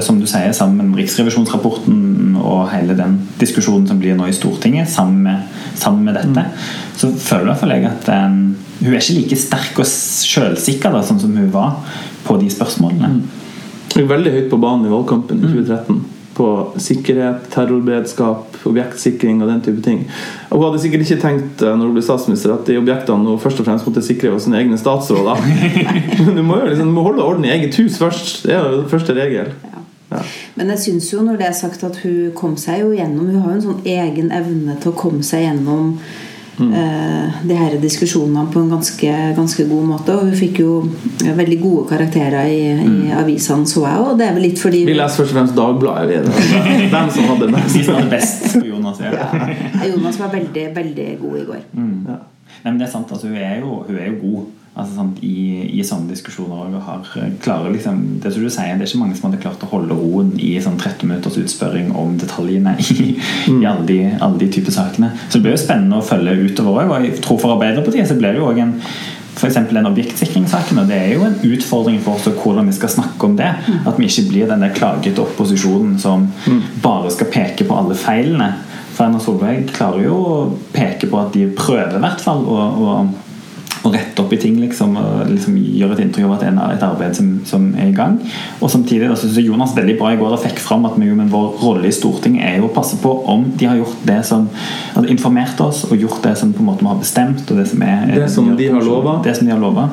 som 0.02 0.18
du 0.18 0.26
sier, 0.26 0.50
sammen 0.56 0.90
med 0.90 0.98
Riksrevisjonsrapporten 0.98 2.34
og 2.40 2.64
hele 2.72 2.98
den 2.98 3.20
diskusjonen 3.38 3.86
som 3.86 4.00
blir 4.02 4.18
nå 4.18 4.26
i 4.26 4.34
Stortinget, 4.34 4.90
sammen 4.90 5.22
med, 5.28 5.46
sammen 5.78 6.02
med 6.08 6.18
dette, 6.18 6.48
mm. 6.50 6.98
så 6.98 7.12
føler 7.14 7.46
i 7.46 7.50
hvert 7.52 7.62
fall 7.62 7.76
jeg 7.76 7.86
at 7.92 8.10
um, 8.26 8.42
hun 8.80 8.94
er 8.94 9.00
ikke 9.00 9.18
like 9.18 9.40
sterk 9.40 9.82
og 9.82 9.88
sjølsikker 9.88 10.96
sånn 11.04 11.20
som 11.20 11.36
hun 11.36 11.50
var 11.52 11.76
på 12.26 12.38
de 12.40 12.48
spørsmålene. 12.52 13.12
Mm. 13.18 13.84
Hun 13.90 14.02
er 14.02 14.08
veldig 14.14 14.32
høyt 14.36 14.48
på 14.52 14.60
banen 14.62 14.88
i 14.88 14.94
valgkampen 14.94 15.42
i 15.42 15.52
2013. 15.52 16.00
Mm 16.00 16.16
på 16.40 16.72
sikkerhet, 16.80 17.48
terrorberedskap, 17.52 18.54
objektsikring 18.68 19.42
og 19.42 19.50
den 19.50 19.62
type 19.64 19.82
ting. 19.84 20.04
Og 20.48 20.58
Hun 20.58 20.66
hadde 20.68 20.82
sikkert 20.84 21.04
ikke 21.04 21.20
tenkt 21.20 21.64
eh, 21.64 21.74
når 21.74 21.90
hun 21.90 21.96
ble 21.98 22.04
statsminister 22.06 22.54
at 22.54 22.64
de 22.68 22.78
objektene 22.80 23.28
hun 23.28 23.42
først 23.42 23.60
og 23.60 23.68
fremst 23.68 23.88
måtte 23.88 24.04
sikre 24.04 24.32
var 24.32 24.40
sine 24.40 24.60
egne 24.60 24.78
statsråder. 24.80 25.42
Men 26.24 26.38
du 26.38 26.44
må 26.46 26.60
jo 26.62 26.70
liksom, 26.70 26.88
du 26.88 26.96
må 26.96 27.04
holde 27.04 27.26
orden 27.26 27.44
i 27.44 27.52
eget 27.52 27.76
hus 27.82 27.98
først. 28.00 28.46
Det 28.46 28.56
er 28.56 28.64
jo 28.64 28.86
første 28.88 29.16
regel. 29.16 29.52
Ja. 30.10 30.22
Men 30.56 30.72
jeg 30.74 30.84
syns 30.86 31.12
jo 31.12 31.20
når 31.26 31.38
det 31.38 31.50
er 31.50 31.58
sagt 31.60 31.84
at 31.86 32.00
hun 32.02 32.32
kom 32.34 32.56
seg 32.58 32.80
jo 32.80 32.88
gjennom 32.96 33.28
Hun 33.28 33.44
har 33.44 33.52
jo 33.52 33.58
en 33.60 33.66
sånn 33.68 33.84
egen 33.86 34.32
evne 34.34 34.74
til 34.82 34.90
å 34.90 34.98
komme 34.98 35.22
seg 35.22 35.44
gjennom 35.44 35.92
eh, 36.68 37.40
de 37.48 37.56
her 37.58 37.76
diskusjonene 37.82 38.46
på 38.52 38.62
en 38.62 38.70
ganske, 38.74 39.12
ganske 39.36 39.66
god 39.70 39.86
måte. 39.88 40.16
Og 40.16 40.28
hun 40.28 40.36
fikk 40.38 40.60
jo 40.62 40.74
veldig 41.24 41.58
gode 41.62 41.86
karakterer 41.92 42.50
i, 42.50 42.62
i 42.84 43.12
avisene, 43.16 43.68
så 43.68 43.86
jeg. 43.86 44.04
Og 44.04 44.18
det 44.20 44.28
er 44.28 44.36
vel 44.36 44.46
litt 44.50 44.62
fordi 44.62 44.84
Vi 44.88 44.96
leser 44.96 45.22
først 45.22 45.34
og 45.34 45.38
fremst 45.38 45.58
Dagbladet. 45.58 46.08
Vi. 46.10 46.78
Det 46.80 46.90
dem 46.94 47.12
som 47.14 47.30
hadde 47.32 47.46
De 47.46 47.54
mest. 47.56 47.78
som 47.84 47.94
hadde 47.94 48.10
best 48.14 48.48
på 48.58 48.66
Jonas. 48.66 49.00
Ja. 49.04 49.12
ja, 49.14 49.90
Jonas 49.94 50.20
var 50.20 50.32
veldig, 50.34 50.66
veldig 50.76 51.08
god 51.20 51.40
i 51.40 51.44
går. 51.52 51.62
Ja. 51.74 52.20
Nei, 52.60 52.72
men 52.72 52.80
det 52.80 52.88
er 52.88 52.92
sant, 52.92 53.12
altså, 53.12 53.30
hun, 53.30 53.36
er 53.40 53.60
jo, 53.62 53.82
hun 53.86 53.96
er 53.96 54.10
jo 54.10 54.16
god 54.20 54.48
altså, 54.80 54.96
sånn, 54.96 55.12
i, 55.26 55.68
i 55.78 55.84
sånne 55.86 56.10
diskusjoner. 56.10 56.64
òg 56.66 56.80
har, 56.86 57.30
klarer 57.44 57.74
liksom, 57.74 58.00
det 58.22 58.32
som 58.34 58.44
du 58.44 58.50
sier, 58.50 58.74
det 58.74 58.86
er 58.86 58.90
ikke 58.90 59.02
mange 59.02 59.18
som 59.18 59.28
hadde 59.28 59.42
klart 59.44 59.64
å 59.66 59.70
holde 59.70 59.98
roen 59.98 60.34
i 60.40 60.52
sånn 60.62 60.78
13 60.80 61.06
minutters 61.06 61.38
utspørring 61.40 61.92
om 61.98 62.16
detaljene 62.20 62.76
i, 62.80 63.14
i 63.52 63.60
alle, 63.60 63.86
de, 63.86 64.00
alle 64.18 64.40
de 64.42 64.50
typer 64.56 64.74
sakene. 64.74 65.12
Så 65.28 65.38
det 65.38 65.46
blir 65.46 65.56
jo 65.56 65.62
spennende 65.64 66.00
å 66.00 66.06
følge 66.06 66.36
utover 66.42 66.84
òg. 66.84 66.92
Og 66.92 67.08
jeg 67.08 67.24
tror 67.24 67.40
for 67.42 67.56
Arbeiderpartiet 67.56 68.10
så 68.10 68.18
blir 68.18 68.34
det 68.34 68.42
jo 68.42 68.50
òg 68.50 68.62
en 68.64 68.76
f.eks. 69.40 69.54
den 69.70 69.88
objektsikringssaken. 69.88 70.82
Og 70.82 70.90
det 70.90 70.98
er 70.98 71.14
jo 71.14 71.26
en 71.28 71.38
utfordring 71.52 72.00
for 72.04 72.18
oss 72.18 72.42
hvordan 72.42 72.68
vi 72.68 72.76
skal 72.76 72.92
snakke 72.96 73.28
om 73.28 73.36
det. 73.38 73.50
At 73.86 74.00
vi 74.00 74.08
ikke 74.10 74.28
blir 74.28 74.50
den 74.50 74.64
der 74.64 74.74
klagete 74.76 75.24
opposisjonen 75.24 75.98
som 76.02 76.28
bare 76.82 77.12
skal 77.14 77.30
peke 77.32 77.68
på 77.68 77.78
alle 77.78 77.96
feilene. 77.98 78.52
For 78.90 79.06
Erna 79.06 79.20
Solberg 79.22 79.70
klarer 79.72 80.04
jo 80.04 80.16
å 80.20 80.38
peke 80.74 81.08
på 81.08 81.20
at 81.20 81.32
de 81.36 81.46
prøver 81.56 81.96
i 81.96 82.02
hvert 82.02 82.20
fall 82.20 82.42
å, 82.44 82.60
å, 82.60 82.94
å 83.86 83.92
rette 83.92 84.22
opp 84.22 84.32
i 84.34 84.38
ting. 84.40 84.58
Liksom, 84.60 84.96
og 85.00 85.30
liksom 85.30 85.56
gjøre 85.56 85.96
et 85.96 86.02
inntrykk 86.04 86.26
av 86.28 86.34
at 86.36 86.44
det 86.44 86.50
er 86.50 86.74
et 86.74 86.86
arbeid 86.86 87.16
som, 87.16 87.30
som 87.48 87.70
er 87.74 87.90
i 87.90 87.96
gang. 87.96 88.18
Og 88.60 88.72
samtidig 88.72 89.08
da, 89.08 89.16
synes 89.18 89.38
jeg 89.38 89.48
Jonas 89.48 89.76
veldig 89.76 89.96
bra 90.00 90.12
i 90.14 90.20
går 90.20 90.36
og 90.36 90.44
fikk 90.44 90.60
fram 90.62 90.86
at 90.88 90.98
vi, 91.00 91.08
men 91.14 91.32
vår 91.32 91.56
rolle 91.62 91.88
i 91.88 91.94
Stortinget 91.94 92.46
er 92.48 92.60
jo 92.60 92.68
å 92.68 92.74
passe 92.74 93.00
på 93.00 93.14
om 93.30 93.48
de 93.56 93.70
har 93.70 93.80
gjort 93.80 94.04
det 94.08 94.20
som 94.28 94.46
altså 94.94 95.08
informert 95.12 95.64
oss 95.64 95.86
og 95.88 95.96
gjort 95.98 96.22
det 96.26 96.36
som 96.40 96.54
på 96.54 96.64
en 96.64 96.70
måte 96.72 96.84
vi 96.84 96.92
har 96.92 97.00
bestemt. 97.00 97.42
Og 97.48 97.62
det 97.62 97.66
som, 97.72 97.82
er, 97.86 98.06
Det 98.14 98.30
som 98.32 98.54
de 98.56 98.70
har 98.70 98.84
lovet. 98.84 99.24
Det 99.26 99.36
som 99.38 99.48
de 99.48 99.54
har 99.56 99.62
lova. 99.62 99.90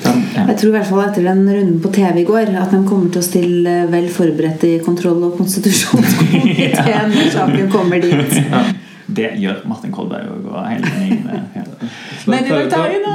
Ja. 0.00 0.46
Jeg 0.48 0.56
tror 0.56 0.70
i 0.70 0.74
hvert 0.78 0.88
fall 0.88 1.02
etter 1.04 1.26
den 1.26 1.42
runden 1.44 1.80
på 1.82 1.90
TV 1.92 2.22
i 2.22 2.28
går 2.28 2.54
at 2.56 2.72
de 2.72 2.80
kommer 2.88 3.10
til 3.12 3.20
å 3.20 3.26
stille 3.26 3.74
vel 3.92 4.06
forberedt 4.12 4.64
i 4.64 4.76
kontroll- 4.84 5.26
og 5.28 5.34
konstitusjonskomiteen 5.36 7.12
når 7.12 7.34
saken 7.34 7.68
kommer 7.72 8.00
dit. 8.00 8.38
Det 9.16 9.30
gjør 9.40 9.62
Martin 9.68 9.92
Kolberg 9.94 10.28
og 10.30 10.44
går 10.46 10.68
hele 10.74 10.94
gjengen. 10.96 11.26
Ja. 11.50 11.64
Nei, 12.28 12.38
det 12.44 12.50
er 12.52 12.66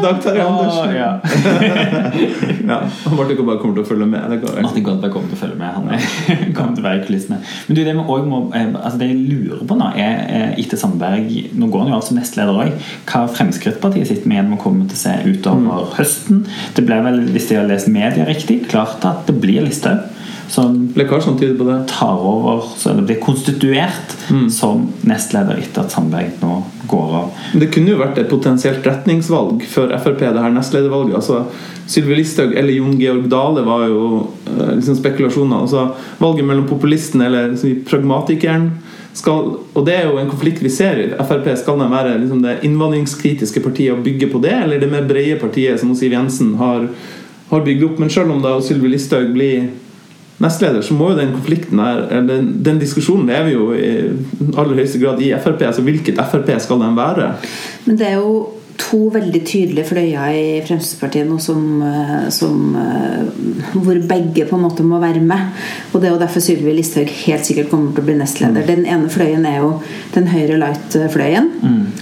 Dag 0.01 0.17
Terje 0.23 0.43
Andersen. 0.43 0.95
Ja. 0.95 1.11
Ja, 2.65 2.79
Martin 3.13 3.37
Kolberg 3.37 3.59
kommer 3.61 3.77
til 3.77 3.83
å 3.83 3.87
følge 3.87 4.07
med. 4.09 4.23
Det 4.31 4.39
går. 4.41 4.57
Martin 4.65 4.85
Kolberg 4.87 5.13
kommer 5.13 5.29
til 5.29 5.37
å 5.37 5.41
følge 5.43 5.59
med. 5.59 5.75
Han 5.75 5.91
er, 5.93 6.07
kommer 6.57 6.73
til 6.73 6.81
å 6.83 6.87
være 6.87 7.01
i 7.01 7.03
kulissene. 7.05 7.37
Men 7.67 7.77
du, 7.77 7.81
det, 7.85 7.93
vi 7.93 8.05
også 8.05 8.31
må, 8.31 8.39
eh, 8.57 8.71
altså 8.81 9.01
det 9.01 9.11
jeg 9.11 9.19
lurer 9.29 9.61
på 9.69 9.77
nå, 9.79 9.91
er 10.01 10.17
eh, 10.25 10.57
etter 10.63 10.81
Sandberg 10.81 11.29
Nå 11.55 11.69
går 11.71 11.85
han 11.85 11.93
jo 11.93 11.99
av 11.99 12.03
som 12.07 12.19
nestleder 12.19 12.61
òg. 12.65 12.89
Hva 13.11 13.23
Fremskrittspartiet 13.37 14.09
sitter 14.09 14.31
med 14.31 14.39
igjen 14.39 14.51
må 14.55 14.59
komme 14.61 14.89
til 14.89 14.97
å 14.97 15.03
se 15.05 15.15
utover 15.29 15.93
høsten. 15.99 16.43
Det 16.75 16.85
ble 16.87 16.99
vel, 17.05 17.21
hvis 17.35 17.51
jeg 17.53 17.61
har 17.61 17.69
lest 17.69 17.91
media 17.91 18.27
riktig, 18.27 18.63
klart 18.71 19.05
at 19.07 19.29
det 19.29 19.37
blir 19.43 19.63
Listhaug 19.65 20.09
som 20.51 20.77
Lekkasjene 20.95 21.39
tyder 21.39 21.57
på 21.57 21.67
det. 21.67 21.77
tar 21.89 22.21
over, 22.21 22.63
så 22.77 22.93
det 22.93 23.05
blir 23.07 23.19
konstituert 23.21 24.15
som 24.53 24.87
nestleder 25.07 25.59
etter 25.61 25.85
at 25.85 25.93
Sandberg 25.93 26.35
nå 26.41 26.59
går 26.89 27.15
av. 27.19 27.39
Det 27.53 27.69
kunne 27.73 27.93
jo 27.93 28.01
vært 28.01 28.19
et 28.21 28.29
potensielt 28.29 28.85
retningsvalg 28.85 29.63
for 29.69 29.93
Frp, 30.03 30.21
det 30.21 30.43
her 30.43 30.53
nestledervalget. 30.53 31.17
Altså, 31.19 31.45
Sylvi 31.89 32.19
Listhaug 32.19 32.53
eller 32.57 32.73
Jon 32.73 32.97
Georg 32.99 33.27
Dale 33.29 33.65
var 33.65 33.87
jo 33.89 34.05
eh, 34.49 34.75
liksom 34.77 34.97
spekulasjoner. 34.99 35.65
Altså, 35.65 35.89
valget 36.21 36.47
mellom 36.47 36.67
populisten 36.69 37.25
eller 37.25 37.53
liksom, 37.53 37.81
pragmatikeren 37.89 38.71
skal, 39.15 39.53
Og 39.73 39.85
det 39.87 39.93
er 39.95 40.09
jo 40.09 40.17
en 40.19 40.27
konflikt 40.27 40.63
vi 40.63 40.69
ser 40.73 40.99
i 40.99 41.05
Frp. 41.15 41.47
Skal 41.61 41.79
de 41.79 41.85
være 41.91 42.17
liksom, 42.19 42.41
det 42.43 42.57
innvandringskritiske 42.67 43.63
partiet 43.63 43.95
og 43.95 44.03
bygge 44.03 44.27
på 44.31 44.41
det, 44.43 44.55
eller 44.65 44.81
det 44.81 44.91
mer 44.91 45.07
brede 45.07 45.39
partiet 45.39 45.79
som 45.79 45.93
Siv 45.95 46.12
Jensen 46.12 46.55
har, 46.60 46.89
har 47.51 47.63
bygd 47.63 47.86
opp? 47.88 48.01
Men 48.01 48.12
selv 48.12 48.36
om 48.36 48.43
da 48.43 48.58
Sylvi 48.60 48.91
Listhaug 48.91 49.31
blir 49.36 49.69
nestleder, 50.43 50.82
så 50.84 50.93
må 50.93 51.12
jo 51.12 51.19
den 51.19 51.32
konflikten 51.36 51.80
her 51.80 52.02
den, 52.28 52.50
den 52.65 52.80
diskusjonen 52.82 53.30
lever 53.32 53.54
jo 53.54 53.69
i 53.74 53.91
aller 54.58 54.76
høyeste 54.76 55.00
grad 55.00 55.21
i 55.24 55.32
Frp. 55.43 55.63
Altså 55.69 55.86
hvilket 55.86 56.19
Frp 56.32 56.52
skal 56.60 56.82
de 56.82 56.91
være? 56.98 57.32
Men 57.86 58.00
det 58.00 58.10
er 58.10 58.19
jo 58.19 58.36
to 58.77 59.09
veldig 59.13 59.41
tydelige 59.47 59.88
fløyer 59.89 60.35
i 60.35 60.61
Fremskrittspartiet 60.65 61.27
nå 61.29 61.38
som, 61.41 61.61
eh, 61.85 62.27
som 62.33 62.75
eh, 62.75 63.73
hvor 63.73 63.99
begge 64.09 64.45
på 64.49 64.57
en 64.57 64.63
måte 64.65 64.83
må 64.85 64.99
være 65.01 65.21
med. 65.23 65.51
Og 65.93 66.01
det 66.01 66.09
er 66.09 66.13
jo 66.15 66.21
derfor 66.21 66.43
Sylvi 66.43 66.73
Listhaug 66.75 67.09
helt 67.25 67.47
sikkert 67.47 67.69
kommer 67.71 67.93
til 67.95 68.03
å 68.03 68.07
bli 68.09 68.17
nestleder. 68.19 68.65
Den 68.67 68.85
ene 68.85 69.09
fløyen 69.11 69.45
er 69.47 69.61
jo 69.63 69.71
den 70.15 70.27
høyre 70.31 70.57
light-fløyen, 70.61 71.49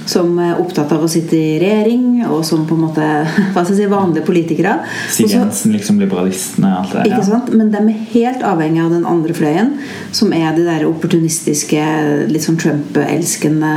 som 0.09 0.33
er 0.41 0.59
opptatt 0.61 0.91
av 0.95 1.03
å 1.05 1.09
sitte 1.11 1.37
i 1.37 1.59
regjering, 1.61 2.23
og 2.27 2.43
som 2.45 2.65
på 2.69 2.77
en 2.77 2.83
måte 2.87 3.07
hva 3.53 3.63
skal 3.63 3.73
jeg 3.75 3.79
si, 3.83 3.89
vanlige 3.91 4.25
politikere. 4.27 4.75
Siv 5.13 5.27
Og 5.29 5.35
Jensen, 5.37 5.73
liksom 5.75 6.01
liberalistene 6.01 6.73
alt 6.79 6.93
det 6.93 7.03
der. 7.03 7.11
ikke 7.13 7.29
sant? 7.29 7.53
Men 7.53 7.71
de 7.73 7.81
er 7.81 8.03
helt 8.13 8.45
avhengig 8.49 8.83
av 8.83 8.91
den 8.97 9.05
andre 9.09 9.37
fløyen, 9.37 9.73
som 10.11 10.33
er 10.35 10.55
de 10.57 10.65
der 10.67 10.85
opportunistiske, 10.89 11.85
litt 12.31 12.45
sånn 12.45 12.59
Trump-elskende 12.61 13.73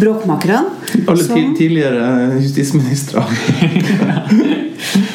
bråkmakerne. 0.00 0.64
Alle 1.06 1.24
som- 1.24 1.36
justiça 2.38 2.76
ministral. 2.76 3.26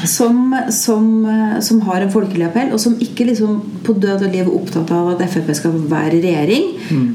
som, 0.06 0.62
som, 0.69 1.25
eh, 1.25 1.60
som 1.60 1.82
har 1.82 2.01
en 2.01 2.12
folkelig 2.12 2.45
appell, 2.47 2.71
og 2.73 2.80
som 2.80 2.95
ikke 3.01 3.28
liksom 3.30 3.62
på 3.86 3.95
død 4.01 4.25
og 4.25 4.32
liv 4.32 4.45
er 4.45 4.54
opptatt 4.54 4.91
av 4.93 5.12
at 5.13 5.23
Frp 5.32 5.51
skal 5.58 5.75
være 5.89 6.17
i 6.17 6.23
regjering, 6.23 6.67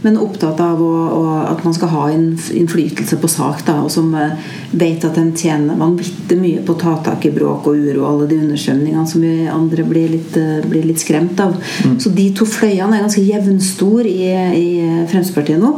men 0.05 0.19
opptatt 0.21 0.61
av 0.63 0.81
å, 0.83 0.93
å, 1.17 1.23
at 1.51 1.65
man 1.67 1.75
skal 1.77 1.93
ha 1.95 2.05
innflytelse 2.13 3.19
på 3.21 3.31
sak, 3.31 3.65
da, 3.67 3.81
og 3.85 3.91
som 3.93 4.13
eh, 4.19 4.51
vet 4.71 5.05
at 5.07 5.19
en 5.21 5.33
tjener 5.37 5.79
vanvittig 5.81 6.39
mye 6.41 6.65
på 6.67 6.77
å 6.77 6.81
ta 6.81 6.97
tak 7.11 7.27
i 7.27 7.35
bråk 7.35 7.71
og 7.71 7.79
uro 7.79 8.05
og 8.05 8.09
alle 8.11 8.31
de 8.33 8.41
understrømningene 8.45 9.07
som 9.11 9.25
vi 9.25 9.35
andre 9.51 9.87
blir 9.87 10.15
litt, 10.17 10.37
eh, 10.41 10.61
blir 10.67 10.87
litt 10.89 11.03
skremt 11.03 11.41
av. 11.43 11.57
Så 12.01 12.13
de 12.15 12.29
to 12.37 12.47
fløyene 12.49 12.97
er 12.97 13.05
ganske 13.07 13.25
jevnstore 13.25 14.11
i, 14.11 14.31
i 14.31 14.69
Fremskrittspartiet 15.11 15.61
nå. 15.61 15.73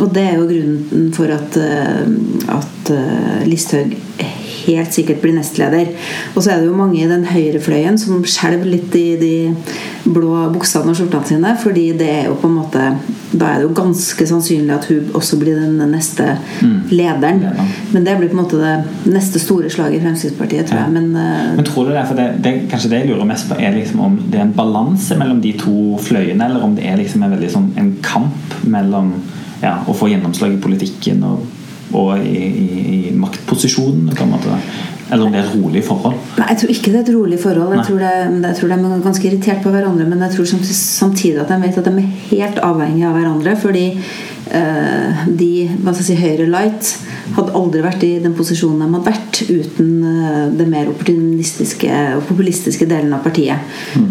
Og 0.00 0.12
det 0.14 0.24
er 0.24 0.38
jo 0.38 0.48
grunnen 0.48 1.10
for 1.14 1.32
at, 1.34 1.56
at 2.54 2.92
Listhaug 3.48 3.96
helt 4.78 4.94
sikkert 4.94 5.22
blir 5.22 5.36
nestleder. 5.36 5.92
Og 6.34 6.42
så 6.42 6.52
er 6.52 6.60
det 6.60 6.70
jo 6.70 6.76
mange 6.78 7.00
i 7.00 7.08
den 7.10 7.26
høyrefløyen 7.28 7.98
som 8.00 8.22
skjelver 8.24 8.68
litt 8.68 8.94
i 8.98 9.06
de 9.20 9.34
blå 10.04 10.46
buksene 10.54 10.92
og 10.92 10.96
skjortene 10.96 11.28
sine, 11.28 11.54
fordi 11.60 11.90
det 11.98 12.08
er 12.08 12.28
jo 12.30 12.36
på 12.40 12.48
en 12.48 12.60
måte 12.62 12.84
Da 13.30 13.46
er 13.46 13.60
det 13.60 13.68
jo 13.68 13.74
ganske 13.76 14.24
sannsynlig 14.26 14.72
at 14.74 14.86
hun 14.90 15.12
også 15.14 15.36
blir 15.38 15.54
den 15.54 15.76
neste 15.92 16.32
lederen. 16.90 17.44
Ja, 17.44 17.66
Men 17.92 18.04
det 18.04 18.16
blir 18.18 18.32
på 18.32 18.34
en 18.34 18.40
måte 18.42 18.58
det 18.58 19.12
neste 19.12 19.38
store 19.38 19.70
slaget 19.70 20.00
i 20.00 20.02
Fremskrittspartiet, 20.02 20.66
tror 20.66 20.80
jeg. 20.80 20.92
Men, 20.96 21.12
uh, 21.14 21.54
Men 21.54 21.68
tror 21.68 21.86
du 21.86 21.92
det, 21.94 22.02
for 22.08 22.18
det, 22.18 22.26
det 22.42 22.54
kanskje 22.72 22.90
det 22.90 23.04
jeg 23.04 23.12
lurer 23.12 23.28
mest 23.30 23.46
på 23.46 23.60
er 23.60 23.76
liksom 23.76 24.02
om 24.02 24.18
det 24.32 24.40
er 24.40 24.48
en 24.48 24.56
balanse 24.56 25.14
mellom 25.20 25.38
de 25.44 25.52
to 25.62 25.76
fløyene, 26.02 26.42
eller 26.48 26.66
om 26.66 26.74
det 26.74 26.88
er 26.90 26.98
liksom 26.98 27.22
en 27.22 27.36
veldig 27.36 27.52
sånn 27.54 27.70
en 27.78 27.92
kamp 28.02 28.58
mellom 28.66 29.14
ja, 29.62 29.78
å 29.86 29.94
få 29.94 30.10
gjennomslag 30.10 30.56
i 30.56 30.62
politikken 30.62 31.22
og, 31.28 31.46
og 31.96 32.22
i, 32.22 32.46
i, 32.46 32.86
i 33.10 33.12
maktposisjonene, 33.16 34.14
på 34.16 34.26
en 34.26 34.34
måte. 34.34 34.58
Eller 35.10 35.26
om 35.26 35.32
det 35.34 35.40
er 35.40 35.48
et 35.48 35.54
rolig 35.58 35.82
forhold. 35.82 36.18
Nei, 36.38 36.48
Jeg 36.52 36.60
tror 36.60 36.72
ikke 36.74 36.90
det 36.92 36.98
er 37.00 37.06
et 37.08 37.14
rolig 37.16 37.38
forhold. 37.42 37.72
Jeg 37.76 37.86
tror, 37.88 38.02
det, 38.04 38.42
jeg 38.46 38.58
tror 38.60 38.70
de 38.70 38.76
er 38.78 39.06
ganske 39.06 39.26
irritert 39.26 39.62
på 39.64 39.72
hverandre, 39.74 40.06
men 40.06 40.22
jeg 40.26 40.36
tror 40.36 40.50
samtidig, 40.70 41.40
at 41.42 41.50
de 41.50 41.58
vet 41.64 41.80
at 41.80 41.88
de 41.88 41.94
er 41.98 42.12
helt 42.30 42.60
avhengige 42.62 43.08
av 43.08 43.16
hverandre. 43.18 43.56
Fordi 43.58 43.84
de 44.50 45.50
hva 45.84 45.92
skal 45.94 46.00
jeg 46.00 46.06
si, 46.08 46.16
høyre 46.20 46.46
light 46.50 46.94
hadde 47.36 47.52
aldri 47.56 47.82
vært 47.84 48.04
i 48.06 48.10
den 48.22 48.34
posisjonen 48.36 48.80
de 48.80 48.88
hadde 48.88 49.10
vært 49.10 49.40
uten 49.50 49.90
eh, 50.10 50.40
det 50.58 50.66
mer 50.70 50.88
opportunistiske 50.90 51.90
og 52.16 52.24
populistiske 52.28 52.88
delen 52.90 53.12
av 53.14 53.22
partiet. 53.24 53.62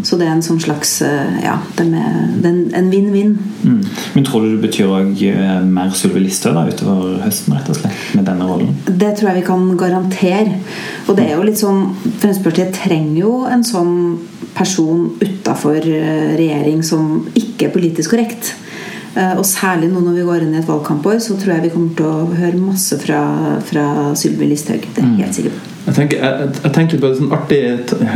Så 0.07 0.19
det 0.19 0.27
er 0.27 0.35
en 0.35 0.45
sånn 0.45 0.61
slags 0.63 0.99
eh, 1.05 1.39
Ja, 1.43 1.57
de 1.77 1.87
det 1.89 2.49
er 2.49 2.77
en- 2.79 2.89
vinn-vinn. 2.89 3.35
Mm. 3.63 3.81
Men 4.15 4.25
tror 4.25 4.45
du 4.45 4.55
det 4.55 4.63
betyr 4.63 4.93
eh, 4.95 5.65
mer 5.65 5.91
Sylvi 5.95 6.23
Listhaug 6.23 6.71
utover 6.71 7.19
høsten, 7.25 7.53
rett 7.57 7.69
og 7.69 7.77
slett, 7.77 7.99
med 8.15 8.25
denne 8.29 8.47
rollen? 8.47 8.71
Det 8.87 9.11
tror 9.17 9.31
jeg 9.31 9.41
vi 9.41 9.47
kan 9.49 9.67
garantere. 9.77 10.55
Og 11.07 11.17
det 11.17 11.27
er 11.27 11.35
jo 11.37 11.45
litt 11.45 11.59
sånn 11.59 11.89
Fremskrittspartiet 12.19 12.73
trenger 12.79 13.19
jo 13.21 13.33
en 13.49 13.63
sånn 13.67 13.93
person 14.55 15.09
utafor 15.21 15.77
regjering 15.83 16.81
som 16.83 17.27
ikke 17.37 17.67
er 17.67 17.75
politisk 17.75 18.15
korrekt. 18.15 18.53
Eh, 19.15 19.37
Og 19.37 19.45
særlig 19.45 19.89
nå 19.89 20.03
når 20.03 20.19
vi 20.19 20.27
går 20.27 20.43
inn 20.45 20.53
i 20.53 20.59
et 20.59 20.67
valgkampår, 20.69 21.17
så 21.23 21.37
tror 21.39 21.55
jeg 21.55 21.63
vi 21.67 21.73
kommer 21.73 21.95
til 21.97 22.05
å 22.05 22.27
høre 22.37 22.61
masse 22.61 22.97
fra, 23.01 23.21
fra 23.65 23.85
Sylvi 24.19 24.51
Listhaug. 24.51 24.85
Det 24.93 25.01
er 25.03 25.07
jeg 25.07 25.23
helt 25.23 25.39
sikker 25.39 25.55
på. 25.55 25.65
Jeg 25.89 25.95
tenker, 25.95 26.21
jeg, 26.21 26.49
jeg 26.63 26.73
tenker 26.75 27.01
på 27.01 27.09
det 27.09 27.17
sånn 27.17 27.33
artig, 27.33 27.59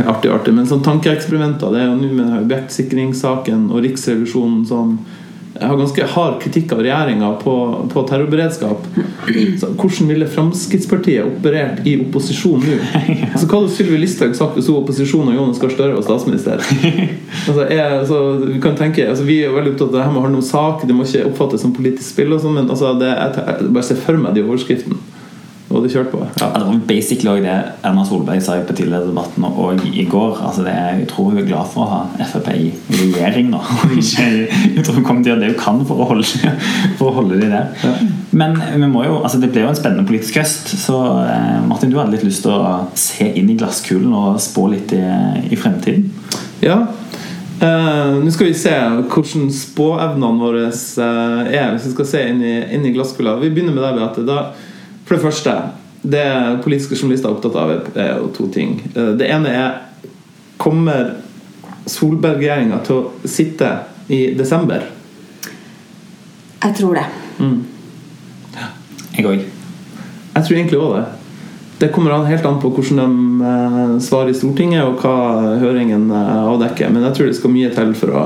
artig, 0.06 0.30
artig 0.30 0.54
men 0.54 0.68
sånn 0.70 0.84
tankeeksperimenter. 0.86 1.72
Det 1.74 1.80
er 1.82 1.88
jo 1.88 1.96
nå 1.98 2.10
med 2.14 2.36
objektsikringssaken 2.44 3.66
og 3.72 3.82
Riksrevisjonen 3.82 4.62
som 4.68 4.98
har 5.60 5.76
ganske 5.78 6.06
hard 6.14 6.40
kritikk 6.42 6.72
av 6.74 6.80
regjeringa 6.82 7.28
på, 7.42 7.54
på 7.92 8.02
terrorberedskap. 8.08 8.86
Så 9.60 9.70
hvordan 9.78 10.10
ville 10.10 10.26
Fremskrittspartiet 10.26 11.28
operert 11.28 11.86
i 11.86 11.94
opposisjon 12.02 12.64
nå? 12.64 12.78
Altså, 13.34 13.46
hva 13.50 13.60
hadde 13.60 13.70
Sylvi 13.74 14.00
Listhaug 14.02 14.34
sagt 14.38 14.58
hvis 14.58 14.68
hun 14.70 14.80
opposisjon 14.80 15.30
og 15.30 15.36
Jonas 15.36 15.60
Gahr 15.62 15.72
Støre 15.74 15.96
var 15.96 16.06
statsminister? 16.06 16.62
Altså, 17.44 17.66
jeg, 17.68 17.84
altså, 17.84 18.18
vi 18.40 18.60
kan 18.62 18.76
tenke, 18.78 19.04
altså, 19.10 19.24
vi 19.26 19.40
er 19.44 19.52
veldig 19.52 19.74
opptatt 19.74 19.90
av 19.90 19.96
det 19.98 20.04
her 20.06 20.12
med 20.14 20.22
å 20.22 20.24
ha 20.24 20.30
noen 20.32 20.46
sak, 20.46 20.86
det 20.88 20.94
må 20.96 21.04
ikke 21.04 21.26
oppfattes 21.28 21.64
som 21.64 21.74
politisk 21.76 22.06
spill, 22.14 22.32
og 22.32 22.40
sånn, 22.40 22.54
men 22.56 22.70
altså, 22.72 22.94
det, 22.96 23.10
jeg, 23.10 23.42
jeg 23.44 23.74
bare 23.74 23.88
ser 23.90 24.00
for 24.00 24.22
meg 24.22 24.38
de 24.38 24.46
overskriftene. 24.46 25.13
Og 25.84 25.90
kjørt 25.92 26.08
på. 26.14 26.20
Ja. 26.40 26.46
Ja, 26.46 26.60
det 26.62 26.66
var 26.70 26.78
basically 26.88 27.42
det 27.44 27.54
Erna 27.84 28.04
Solberg 28.08 28.40
sa 28.42 28.54
på 28.62 28.70
partilederdebatten 28.70 29.44
og 29.50 29.82
i 29.84 30.06
går. 30.08 30.38
Altså 30.46 30.64
det 30.64 30.72
er, 30.72 30.94
jeg 31.02 31.08
tror 31.10 31.28
hun 31.30 31.40
er 31.42 31.48
glad 31.48 31.68
for 31.74 31.84
å 31.84 31.90
ha 31.90 32.24
Frp 32.30 32.48
i 32.54 32.70
regjering 32.88 33.50
nå. 33.52 33.60
ikke- 34.00 34.48
Jeg 34.76 34.84
tror 34.86 34.94
hun 34.96 35.04
kommer 35.04 35.22
til 35.26 35.32
å 35.32 35.34
gjøre 35.34 35.44
det 35.44 35.52
hun 35.52 35.60
kan 35.60 35.84
for 35.84 36.00
å 36.00 36.08
holde, 36.14 36.54
for 36.96 37.10
å 37.10 37.14
holde 37.20 37.40
de 37.42 37.50
der. 37.52 38.00
Men 38.32 38.56
vi 38.72 38.88
må 38.88 39.04
jo, 39.04 39.20
altså 39.20 39.42
det 39.42 39.52
ble 39.52 39.66
jo 39.66 39.70
en 39.74 39.78
spennende 39.78 40.06
politisk 40.08 40.40
høst. 40.40 40.72
Så 40.86 40.96
eh, 41.28 41.60
Martin, 41.68 41.92
du 41.92 42.00
hadde 42.00 42.16
litt 42.16 42.24
lyst 42.26 42.46
til 42.46 42.54
å 42.56 42.88
se 42.98 43.28
inn 43.36 43.52
i 43.52 43.58
glasskulen 43.60 44.12
og 44.16 44.40
spå 44.42 44.70
litt 44.72 44.96
i, 44.96 45.04
i 45.52 45.60
fremtiden? 45.60 46.08
Ja. 46.64 46.80
Uh, 47.62 48.18
Nå 48.24 48.32
skal 48.34 48.48
vi 48.50 48.56
se 48.58 48.72
hvordan 49.08 49.46
spåevnene 49.54 50.40
våre 50.40 50.64
uh, 50.72 51.44
er. 51.46 51.70
Hvis 51.74 51.86
vi 51.86 51.92
skal 51.94 52.08
se 52.10 52.22
inn 52.32 52.42
i, 52.44 52.54
inn 52.74 52.84
i 52.88 52.92
glasskula. 52.96 53.36
Vi 53.40 53.52
begynner 53.54 53.76
med 53.76 53.84
deg, 53.86 54.00
Beate. 54.00 54.24
Da, 54.26 54.38
for 55.04 55.16
det 55.16 55.22
første 55.24 55.54
Det 56.04 56.24
politiske 56.64 56.98
journalister 56.98 57.30
er 57.30 57.36
opptatt 57.36 57.54
av, 57.56 57.70
er 57.96 58.10
jo 58.18 58.26
to 58.36 58.48
ting. 58.52 58.76
Eh, 58.92 59.14
det 59.16 59.30
ene 59.32 59.48
er 59.48 59.78
Kommer 60.60 61.14
Solberg-regjeringa 61.88 62.82
til 62.84 62.98
å 62.98 63.28
sitte 63.28 63.70
i 64.12 64.20
desember? 64.36 64.84
Jeg 66.60 66.76
tror 66.76 67.00
det. 67.00 67.06
Jeg 69.16 69.26
òg. 69.28 69.42
Jeg 70.34 70.44
tror 70.44 70.56
egentlig 70.56 70.80
også 70.80 71.00
det. 71.00 71.06
Det 71.78 71.90
kommer 71.92 72.24
helt 72.28 72.46
an 72.46 72.60
på 72.62 72.70
hvordan 72.70 73.00
de 73.00 73.48
eh, 73.48 73.94
svarer 74.00 74.30
i 74.30 74.36
Stortinget, 74.36 74.84
og 74.86 75.02
hva 75.02 75.56
høringen 75.60 76.06
eh, 76.10 76.42
avdekker. 76.52 76.92
Men 76.94 77.04
jeg 77.08 77.16
tror 77.16 77.30
det 77.30 77.38
skal 77.38 77.54
mye 77.54 77.70
til 77.74 77.94
for, 77.98 78.14
å, 78.14 78.24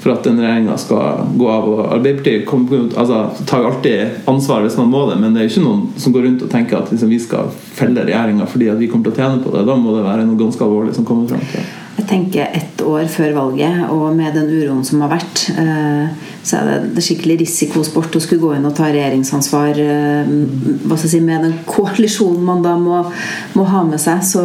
for 0.00 0.14
at 0.14 0.24
den 0.24 0.40
regjeringa 0.40 0.76
skal 0.80 1.26
gå 1.36 1.48
av. 1.50 1.68
Og 1.68 1.82
Arbeiderpartiet 1.96 2.46
kommer, 2.48 2.86
altså, 2.96 3.44
tar 3.48 3.66
alltid 3.68 4.26
ansvar 4.30 4.64
hvis 4.64 4.78
man 4.80 4.92
må 4.92 5.04
det, 5.10 5.18
men 5.20 5.36
det 5.36 5.44
er 5.44 5.52
ikke 5.52 5.66
noen 5.66 5.84
som 6.00 6.14
går 6.14 6.26
rundt 6.28 6.46
og 6.46 6.52
tenker 6.52 6.80
at 6.80 6.92
liksom, 6.92 7.12
vi 7.12 7.20
skal 7.20 7.52
felle 7.52 8.06
regjeringa 8.08 8.48
fordi 8.50 8.72
vi 8.80 8.88
kommer 8.90 9.10
til 9.10 9.16
å 9.16 9.20
tjene 9.20 9.44
på 9.44 9.52
det. 9.54 9.66
Da 9.68 9.76
må 9.76 9.94
det 9.96 10.06
være 10.06 10.26
noe 10.28 10.40
ganske 10.40 10.66
alvorlig 10.66 10.96
som 10.96 11.06
kommer 11.08 11.28
fram. 11.30 11.44
til. 11.52 11.68
Jeg 12.00 12.08
tenker 12.08 12.54
ett 12.56 12.80
år 12.86 13.04
før 13.12 13.34
valget, 13.36 13.82
og 13.92 14.14
med 14.16 14.32
den 14.34 14.48
uroen 14.48 14.84
som 14.86 15.02
har 15.04 15.10
vært, 15.12 15.42
eh, 15.52 16.30
så 16.42 16.60
er 16.60 16.68
det, 16.68 16.76
det 16.96 17.04
skikkelig 17.04 17.36
risikosport 17.42 18.16
å 18.16 18.22
skulle 18.22 18.40
gå 18.42 18.54
inn 18.56 18.68
og 18.68 18.76
ta 18.76 18.88
regjeringsansvar 18.88 19.80
eh, 19.84 20.30
hva 20.86 20.96
skal 20.96 21.06
jeg 21.06 21.12
si, 21.12 21.20
med 21.24 21.44
den 21.44 21.58
koalisjonen 21.68 22.46
man 22.46 22.64
da 22.64 22.76
må, 22.80 23.02
må 23.58 23.66
ha 23.68 23.82
med 23.86 24.00
seg. 24.00 24.24
Så 24.24 24.44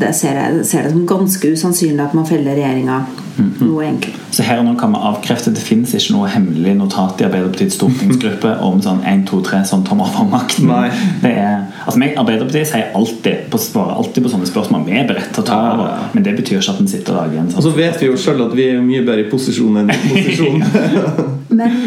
det 0.00 0.14
ser 0.16 0.40
jeg 0.40 0.64
ser 0.68 0.86
det 0.86 0.94
som 0.94 1.04
ganske 1.08 1.52
usannsynlig 1.54 2.06
at 2.06 2.16
man 2.16 2.28
feller 2.28 2.56
regjeringa 2.56 3.02
noe 3.36 3.84
enkelt. 3.86 4.18
Så 4.34 4.42
her 4.46 4.60
og 4.60 4.66
nå 4.66 4.74
kan 4.78 4.92
vi 4.94 5.00
avkrefte 5.08 5.52
det 5.54 5.62
finnes 5.62 5.92
ikke 5.94 6.14
noe 6.14 6.30
hemmelig 6.30 6.74
notat 6.78 7.20
i 7.22 7.26
Arbeiderpartiets 7.26 7.76
stortingsgruppe 7.78 8.52
om 8.66 8.80
sånn 8.82 9.02
1, 9.06 9.24
2, 9.30 9.40
3, 9.48 9.60
sånn 9.70 9.84
tommer 9.86 10.10
for 10.14 10.30
makten. 10.30 10.70
Nei. 10.70 10.88
Det 11.22 11.32
er, 11.32 11.64
altså 11.84 12.00
meg, 12.02 12.14
Arbeiderpartiet 12.20 12.70
sier 12.70 12.94
alltid 12.98 13.48
på, 13.50 13.60
svarer 13.62 13.98
alltid 13.98 14.26
på 14.26 14.32
sånne 14.34 14.50
spørsmål. 14.50 14.86
Vi 14.88 14.96
er 14.98 15.08
beredt 15.10 15.32
til 15.34 15.44
å 15.44 15.48
ta 15.48 15.60
over, 15.72 16.06
men 16.14 16.26
det 16.26 16.36
betyr 16.38 16.60
ikke 16.60 16.76
at 16.76 16.82
en 16.84 16.90
sitter 16.90 17.14
og 17.14 17.20
lager 17.22 17.42
en 17.42 17.50
Og 17.50 17.56
sånn 17.58 17.68
så 17.68 17.74
vet 17.78 18.00
vi 18.02 18.10
jo 18.10 18.18
sjøl 18.20 18.44
at 18.46 18.56
vi 18.58 18.68
er 18.72 18.82
mye 18.84 19.04
bedre 19.06 19.26
i 19.26 19.30
posisjon 19.30 19.82
enn 19.82 19.94
i 19.94 20.00
posisjon. 20.14 20.66
Men 21.58 21.78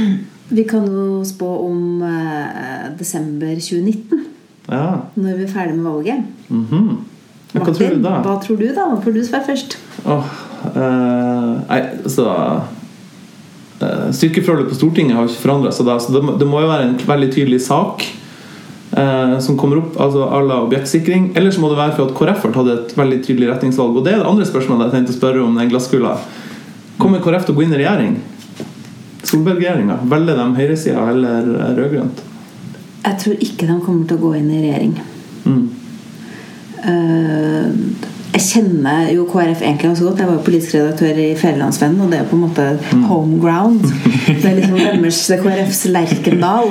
vi 0.49 0.63
kan 0.67 0.85
jo 0.87 1.21
spå 1.27 1.49
om 1.65 2.01
eh, 2.07 2.87
desember 2.99 3.53
2019, 3.55 4.25
ja. 4.71 4.87
når 5.15 5.39
vi 5.41 5.47
er 5.47 5.51
ferdig 5.51 5.75
med 5.75 5.91
valget. 5.91 6.25
Mm 6.49 6.65
-hmm. 6.71 6.97
Hva 7.53 7.73
tror 7.73 7.95
du 7.95 8.01
da? 8.03 8.21
hva 8.25 8.35
tror 8.43 8.57
du 8.59 8.67
da? 8.67 8.85
Hva 8.91 9.01
får 9.03 9.13
du 9.15 9.23
svare 9.25 9.45
først? 9.47 9.77
Oh, 10.05 10.25
eh, 10.75 11.51
nei, 11.69 11.81
så 12.05 12.27
eh, 13.81 14.11
Styrkeforholdet 14.11 14.69
på 14.69 14.75
Stortinget 14.75 15.15
har 15.15 15.25
jo 15.25 15.31
ikke 15.31 15.45
forandra 15.47 15.71
seg 15.71 15.85
da, 15.85 15.97
så 15.99 16.15
det 16.15 16.23
må, 16.23 16.35
det 16.39 16.47
må 16.47 16.61
jo 16.61 16.67
være 16.67 16.89
en 16.89 16.97
veldig 17.07 17.29
tydelig 17.33 17.61
sak 17.61 18.03
eh, 18.91 19.39
som 19.39 19.57
kommer 19.57 19.77
opp, 19.81 19.99
altså 19.99 20.27
à 20.27 20.41
la 20.43 20.61
objektsikring. 20.65 21.31
Eller 21.35 21.51
så 21.51 21.63
må 21.63 21.71
det 21.71 21.79
være 21.79 21.95
for 21.95 22.07
at 22.07 22.15
KrF 22.17 22.47
har 22.47 22.55
tatt 22.55 22.73
et 22.73 22.97
veldig 22.97 23.21
tydelig 23.25 23.51
retningsvalg. 23.53 23.95
Og 23.95 24.05
det 24.05 24.13
er 24.13 24.23
det 24.23 24.31
andre 24.31 24.47
spørsmålet 24.47 24.87
jeg 24.87 24.97
tenkte 24.97 25.15
å 25.15 25.19
spørre 25.19 25.45
om 25.45 25.55
den 25.59 25.71
glasskula. 25.71 26.17
Kommer 26.97 27.23
KrF 27.23 27.47
til 27.47 27.55
å 27.55 27.59
gå 27.59 27.65
inn 27.65 27.75
i 27.75 27.81
regjering? 27.83 28.17
Solberg-regjeringa? 29.23 29.99
Velger 30.11 30.37
de 30.37 30.47
høyresida 30.59 31.07
eller 31.11 31.47
rød-grønt? 31.77 32.23
Jeg 33.07 33.19
tror 33.23 33.43
ikke 33.47 33.67
de 33.69 33.79
kommer 33.85 34.07
til 34.07 34.17
å 34.17 34.23
gå 34.25 34.33
inn 34.37 34.51
i 34.51 34.61
regjering. 34.65 34.93
Mm. 35.47 35.65
Eh, 36.91 37.67
jeg 38.37 38.45
kjenner 38.45 39.07
jo 39.09 39.23
KrF 39.25 39.63
egentlig 39.63 39.87
ganske 39.87 40.05
godt. 40.05 40.19
Jeg 40.21 40.29
var 40.29 40.35
jo 40.35 40.43
politisk 40.45 40.75
redaktør 40.75 41.19
i 41.23 41.27
Fædrelandsvennen, 41.39 42.01
og 42.05 42.11
det 42.11 42.19
er 42.19 42.27
på 42.29 42.37
en 42.37 42.43
måte 42.43 42.65
home 43.07 43.39
ground. 43.41 43.87
Det 44.27 44.45
er 44.45 44.59
liksom 44.59 44.77
deres, 44.77 45.21
det 45.25 45.37
er 45.37 45.41
KrFs 45.41 45.79
Lerkendal. 45.89 46.69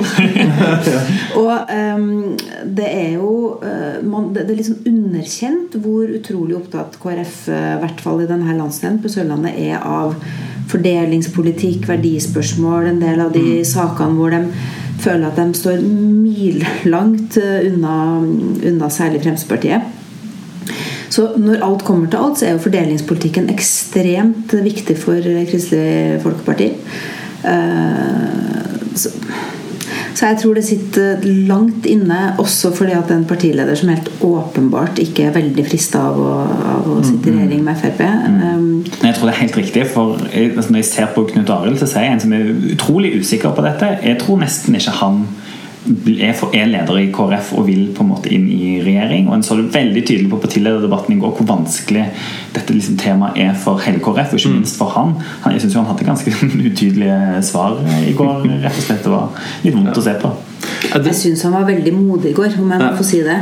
og 1.41 1.73
um, 1.75 2.37
det 2.77 2.87
er 2.87 3.11
jo 3.17 3.33
eh, 3.59 3.99
man, 4.05 4.29
det, 4.35 4.45
er 4.45 4.61
liksom 4.61 4.79
underkjent 4.87 5.75
hvor 5.83 6.07
utrolig 6.19 6.55
opptatt 6.61 6.95
KrF, 7.03 7.35
eh, 7.51 7.73
i 7.75 7.81
hvert 7.83 8.03
fall 8.05 8.23
i 8.23 8.29
denne 8.29 8.55
landsdelen 8.55 9.01
på 9.03 9.11
Sørlandet, 9.11 9.59
er 9.59 9.83
av 9.83 10.15
fordelingspolitikk, 10.71 11.87
verdispørsmål, 11.89 12.93
en 12.93 13.03
del 13.03 13.23
av 13.23 13.35
de 13.35 13.59
sakene 13.67 14.15
hvor 14.15 14.31
de 14.35 14.45
føler 15.03 15.27
at 15.27 15.39
de 15.39 15.51
står 15.57 15.83
millangt 15.83 17.39
eh, 17.43 17.67
unna, 17.73 17.99
unna 18.71 18.91
særlig 18.93 19.25
Fremskrittspartiet. 19.25 19.96
Så 21.09 21.29
når 21.37 21.63
alt 21.65 21.85
kommer 21.87 22.09
til 22.11 22.21
alt, 22.21 22.39
så 22.39 22.47
er 22.47 22.55
jo 22.55 22.63
fordelingspolitikken 22.65 23.49
ekstremt 23.53 24.53
viktig 24.65 24.97
for 24.99 25.21
Kristelig 25.51 26.21
Folkeparti. 26.25 26.71
Eh, 27.47 28.37
Så, 28.97 29.09
så 30.17 30.25
jeg 30.25 30.37
tror 30.41 30.55
det 30.57 30.63
sitter 30.65 31.21
langt 31.47 31.85
inne, 31.85 32.33
også 32.41 32.71
fordi 32.73 32.95
at 32.97 33.11
en 33.13 33.25
partileder 33.29 33.75
som 33.77 33.91
helt 33.93 34.09
åpenbart 34.25 34.97
ikke 35.03 35.27
er 35.27 35.35
veldig 35.35 35.65
frista 35.67 36.01
av, 36.09 36.17
av 36.71 36.87
å 36.89 36.95
sitte 37.05 37.29
i 37.29 37.35
regjering 37.35 37.61
med 37.67 37.77
Frp. 37.77 38.01
Um, 38.01 38.65
jeg 39.03 39.13
tror 39.13 39.29
det 39.29 39.35
er 39.35 39.41
helt 39.43 39.59
riktig, 39.59 39.85
for 39.93 40.17
altså 40.33 40.71
når 40.71 40.81
jeg 40.81 40.89
ser 40.89 41.13
på 41.13 41.27
Knut 41.29 41.53
Arild, 41.53 41.77
så 41.77 41.91
ser 41.91 42.07
jeg 42.07 42.15
en 42.15 42.23
som 42.25 42.33
er 42.33 42.49
utrolig 42.73 43.13
usikker 43.21 43.53
på 43.53 43.67
dette. 43.67 43.91
Jeg 44.01 44.17
tror 44.23 44.41
nesten 44.41 44.79
ikke 44.79 44.97
han 45.03 45.21
er, 45.87 46.33
for, 46.37 46.53
er 46.55 46.69
leder 46.69 46.99
i 47.01 47.07
KrF 47.13 47.53
og 47.57 47.67
vil 47.69 47.87
på 47.95 48.03
en 48.03 48.11
måte 48.11 48.31
inn 48.33 48.47
i 48.51 48.77
regjering. 48.83 49.29
Og 49.29 49.37
en 49.37 49.45
så 49.45 49.57
det 49.59 49.69
veldig 49.75 50.03
tydelig 50.03 50.31
på 50.31 50.41
partilederdebatten 50.43 51.15
i 51.15 51.19
går 51.21 51.35
hvor 51.37 51.49
vanskelig 51.53 52.07
dette 52.55 52.75
liksom 52.75 52.99
temaet 53.01 53.39
er 53.43 53.55
for 53.59 53.81
hele 53.85 54.01
KrF, 54.03 54.33
og 54.33 54.41
ikke 54.41 54.55
minst 54.55 54.79
for 54.79 54.93
han. 54.95 55.15
han 55.43 55.55
jeg 55.55 55.65
syns 55.65 55.79
han 55.79 55.89
hadde 55.91 56.07
ganske 56.07 56.35
utydelige 56.67 57.41
svar 57.47 57.79
i 58.03 58.13
går. 58.17 58.45
rett 58.65 58.75
og 58.75 58.85
slett 58.85 59.03
Det 59.07 59.13
var 59.13 59.49
litt 59.63 59.75
vondt 59.77 59.97
å 59.97 60.07
se 60.09 60.15
på. 60.21 60.35
Jeg 60.87 61.15
syns 61.17 61.43
han 61.45 61.55
var 61.55 61.67
veldig 61.67 61.93
modig 61.95 62.31
i 62.31 62.37
går, 62.37 62.55
om 62.61 62.71
jeg 62.73 62.81
må 62.81 62.89
få 62.97 63.05
si 63.05 63.19
det. 63.25 63.37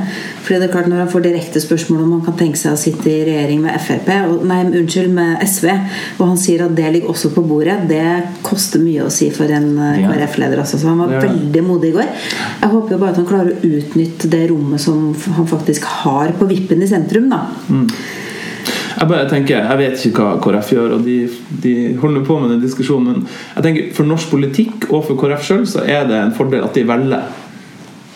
Fordi 0.45 0.59
det 0.61 0.67
er 0.67 0.73
klart 0.73 0.89
Når 0.91 1.01
han 1.01 1.11
får 1.11 1.23
direkte 1.25 1.61
spørsmål 1.61 2.03
om 2.03 2.11
han 2.15 2.23
kan 2.27 2.37
tenke 2.39 2.59
seg 2.59 2.75
å 2.75 2.79
sitte 2.79 3.09
i 3.09 3.23
regjering 3.27 3.63
med 3.63 3.79
Frp 3.81 4.11
og, 4.29 4.43
Nei, 4.47 4.59
unnskyld, 4.69 5.13
med 5.15 5.41
SV, 5.45 5.69
og 6.19 6.25
han 6.29 6.41
sier 6.41 6.65
at 6.65 6.75
det 6.77 6.91
ligger 6.93 7.13
også 7.13 7.31
på 7.35 7.45
bordet, 7.47 7.77
det 7.89 8.03
koster 8.45 8.83
mye 8.83 9.07
å 9.07 9.13
si 9.13 9.31
for 9.35 9.51
en 9.51 9.71
eh. 9.77 10.03
KrF-leder. 10.05 10.61
Altså. 10.61 10.79
Så 10.81 10.91
han 10.91 11.01
var 11.01 11.15
veldig 11.15 11.63
modig 11.65 11.93
i 11.93 11.97
går. 11.97 12.11
Jeg 12.61 12.73
håper 12.75 12.95
jo 12.95 13.01
bare 13.01 13.15
at 13.15 13.21
han 13.21 13.29
klarer 13.29 13.55
å 13.55 13.71
utnytte 13.79 14.29
det 14.31 14.43
rommet 14.51 14.81
som 14.81 15.09
han 15.39 15.49
faktisk 15.49 15.87
har 16.03 16.35
på 16.37 16.49
vippen 16.51 16.83
i 16.85 16.91
sentrum. 16.91 17.31
da 17.33 17.45
Jeg 19.05 19.11
bare 19.11 19.29
tenker, 19.29 19.59
jeg 19.69 19.77
vet 19.77 20.03
ikke 20.09 20.23
hva 20.25 20.37
KrF 20.41 20.69
gjør, 20.73 20.93
og 20.97 21.03
de, 21.05 21.15
de 21.61 21.73
holder 22.01 22.23
på 22.25 22.39
med 22.41 22.55
den 22.55 22.61
diskusjonen. 22.63 23.19
Men 23.19 23.27
jeg 23.59 23.65
tenker, 23.67 23.89
for 23.93 24.09
norsk 24.09 24.31
politikk 24.33 24.87
og 24.89 25.03
for 25.05 25.19
KrF 25.21 25.43
sjøl 25.45 25.65
så 25.69 25.83
er 25.85 26.07
det 26.09 26.17
en 26.17 26.33
fordel 26.33 26.63
at 26.65 26.73
de 26.73 26.85
velger. 26.89 27.27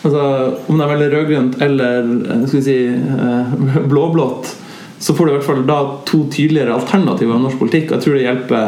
Altså, 0.02 0.24
Om 0.72 0.80
de 0.80 0.88
velger 0.90 1.12
rød-grønt 1.14 1.60
eller 1.62 2.00
eh, 2.00 2.42
skal 2.48 2.58
vi 2.58 2.64
si 2.66 2.76
eh, 2.90 3.54
blå-blått, 3.92 4.50
så 5.00 5.14
får 5.14 5.26
du 5.28 5.30
i 5.30 5.36
hvert 5.36 5.46
fall 5.46 5.62
da 5.68 5.78
to 6.08 6.24
tydeligere 6.32 6.74
alternativer 6.74 7.36
av 7.38 7.44
norsk 7.46 7.60
politikk. 7.62 7.92
Og 7.92 7.98
jeg 7.98 8.04
tror 8.08 8.18
det 8.18 8.26
hjelper, 8.26 8.66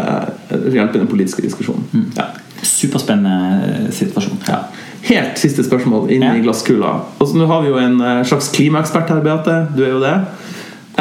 eh, 0.55 0.71
hjelper 0.79 1.03
den 1.03 1.11
politiske 1.11 1.43
diskusjonen. 1.45 2.07
Ja. 2.21 2.29
Superspennende 2.63 3.91
situasjon. 3.97 4.39
Ja. 4.47 4.63
Helt 5.09 5.41
siste 5.43 5.65
spørsmål 5.67 6.13
inn 6.15 6.23
Ja. 6.23 6.37
i 6.39 6.45
glasskula. 6.47 6.95
Og 7.19 7.27
så 7.27 7.35
Nå 7.37 7.51
har 7.51 7.65
vi 7.67 7.73
jo 7.75 7.81
en 7.83 7.99
slags 8.25 8.53
klimaekspert 8.55 9.11
her, 9.11 9.21
Beate. 9.25 9.57
Du 9.75 9.83
er 9.83 9.97
jo 9.97 10.01
det. 10.05 10.15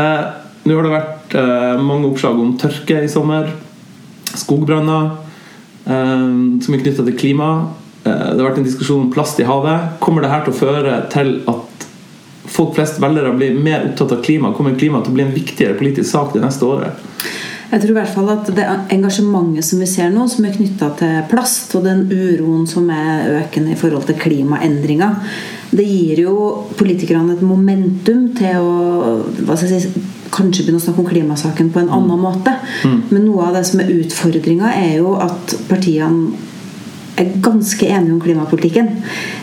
Eh, 0.01 0.23
nå 0.63 0.77
har 0.77 0.85
det 0.85 0.93
vært 0.93 1.35
eh, 1.39 1.81
mange 1.81 2.09
oppslag 2.11 2.39
om 2.39 2.55
tørke 2.61 2.99
i 3.01 3.09
sommer. 3.09 3.49
Skogbranner 4.37 5.07
eh, 5.85 6.27
som 6.61 6.75
er 6.75 6.83
knytta 6.83 7.05
til 7.07 7.17
klima. 7.17 7.51
Eh, 8.03 8.27
det 8.31 8.37
har 8.37 8.49
vært 8.51 8.61
en 8.61 8.67
diskusjon 8.67 9.07
om 9.07 9.13
plast 9.13 9.41
i 9.41 9.47
havet. 9.47 9.97
Kommer 10.03 10.25
det 10.25 10.31
her 10.33 10.45
til 10.45 10.53
å 10.53 10.59
føre 10.59 10.99
til 11.13 11.33
at 11.49 11.87
folk 12.51 12.75
flest 12.77 13.01
velgere 13.01 13.33
blir 13.37 13.57
mer 13.57 13.87
opptatt 13.89 14.13
av 14.17 14.21
klima? 14.25 14.53
Kommer 14.57 14.77
klima 14.77 15.01
til 15.01 15.13
å 15.13 15.17
bli 15.17 15.25
en 15.25 15.35
viktigere 15.35 15.77
politisk 15.79 16.11
sak 16.11 16.35
det 16.35 16.43
neste 16.45 16.67
året? 16.67 17.09
Jeg 17.71 17.79
tror 17.79 17.93
i 17.93 17.97
hvert 18.01 18.11
fall 18.11 18.29
at 18.33 18.49
det 18.51 18.67
engasjementet 18.91 19.63
som 19.63 19.79
vi 19.79 19.87
ser 19.87 20.11
nå, 20.11 20.25
som 20.27 20.45
er 20.47 20.55
knytta 20.57 20.91
til 20.99 21.21
plast, 21.31 21.71
og 21.79 21.85
den 21.87 22.03
uroen 22.11 22.65
som 22.67 22.89
er 22.91 23.29
økende 23.37 23.71
i 23.71 23.79
forhold 23.79 24.09
til 24.09 24.19
klimaendringer, 24.19 25.21
det 25.71 25.85
gir 25.87 26.25
jo 26.25 26.33
politikerne 26.75 27.37
et 27.37 27.45
momentum 27.47 28.25
til 28.35 28.59
å 28.59 29.55
si, 29.55 29.79
kanskje 30.31 30.65
begynne 30.65 30.81
å 30.81 30.83
snakke 30.83 31.03
om 31.03 31.07
klimasaken 31.07 31.71
på 31.71 31.79
en 31.79 31.93
annen 31.95 32.19
måte. 32.19 32.57
Men 32.83 33.23
noe 33.23 33.47
av 33.47 33.55
det 33.55 33.63
som 33.69 33.79
er 33.83 33.93
utfordringa, 34.01 34.73
er 34.75 34.97
jo 34.99 35.15
at 35.23 35.55
partiene 35.71 36.50
er 37.21 37.41
ganske 37.43 37.87
enige 37.87 38.15
om 38.15 38.21
klimapolitikken. 38.21 38.89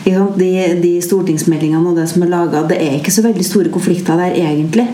De, 0.05 0.49
de 0.83 0.91
stortingsmeldingene 1.03 1.91
og 1.91 1.97
det 1.99 2.07
som 2.11 2.23
er 2.25 2.31
laga, 2.31 2.63
det 2.69 2.79
er 2.81 2.97
ikke 2.97 3.13
så 3.13 3.23
veldig 3.25 3.45
store 3.45 3.71
konflikter 3.73 4.19
der, 4.19 4.35
egentlig. 4.37 4.85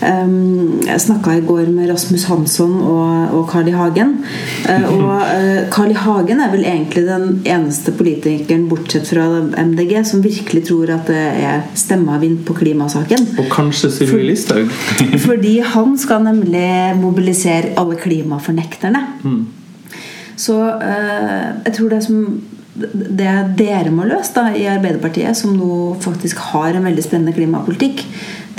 Um, 0.00 0.80
jeg 0.86 1.02
snakka 1.04 1.36
i 1.36 1.44
går 1.46 1.70
med 1.72 1.90
Rasmus 1.90 2.24
Hansson 2.30 2.76
og, 2.80 3.36
og 3.36 3.46
Carl 3.50 3.68
I. 3.68 3.74
Hagen. 3.76 4.16
Uh, 4.66 4.86
og 4.96 5.14
uh, 5.20 5.70
Carl 5.72 5.94
I. 5.94 5.98
Hagen 6.00 6.40
er 6.40 6.52
vel 6.54 6.64
egentlig 6.64 7.06
den 7.08 7.28
eneste 7.44 7.94
politikeren, 7.96 8.68
bortsett 8.70 9.08
fra 9.10 9.26
MDG, 9.60 9.94
som 10.08 10.24
virkelig 10.24 10.66
tror 10.70 10.94
at 10.96 11.08
det 11.10 11.20
er 11.44 11.62
stemmeavvind 11.78 12.42
på 12.48 12.56
klimasaken. 12.60 13.30
Og 13.40 13.48
kanskje 13.52 13.92
Sylvi 13.98 14.26
Listhaug. 14.30 14.72
Fordi 15.28 15.58
han 15.74 15.96
skal 16.00 16.24
nemlig 16.26 16.66
mobilisere 17.00 17.74
alle 17.80 17.98
klimafornekterne. 18.00 19.06
Så 20.40 20.56
eh, 20.80 21.46
jeg 21.66 21.76
tror 21.76 21.92
det 21.92 22.00
som 22.06 22.24
det 22.80 23.32
dere 23.58 23.90
må 23.92 24.06
løse 24.08 24.32
da, 24.36 24.46
i 24.56 24.64
Arbeiderpartiet, 24.70 25.36
som 25.36 25.52
nå 25.58 25.96
faktisk 26.00 26.38
har 26.52 26.76
en 26.76 26.86
veldig 26.86 27.02
spennende 27.04 27.34
klimapolitikk, 27.36 28.04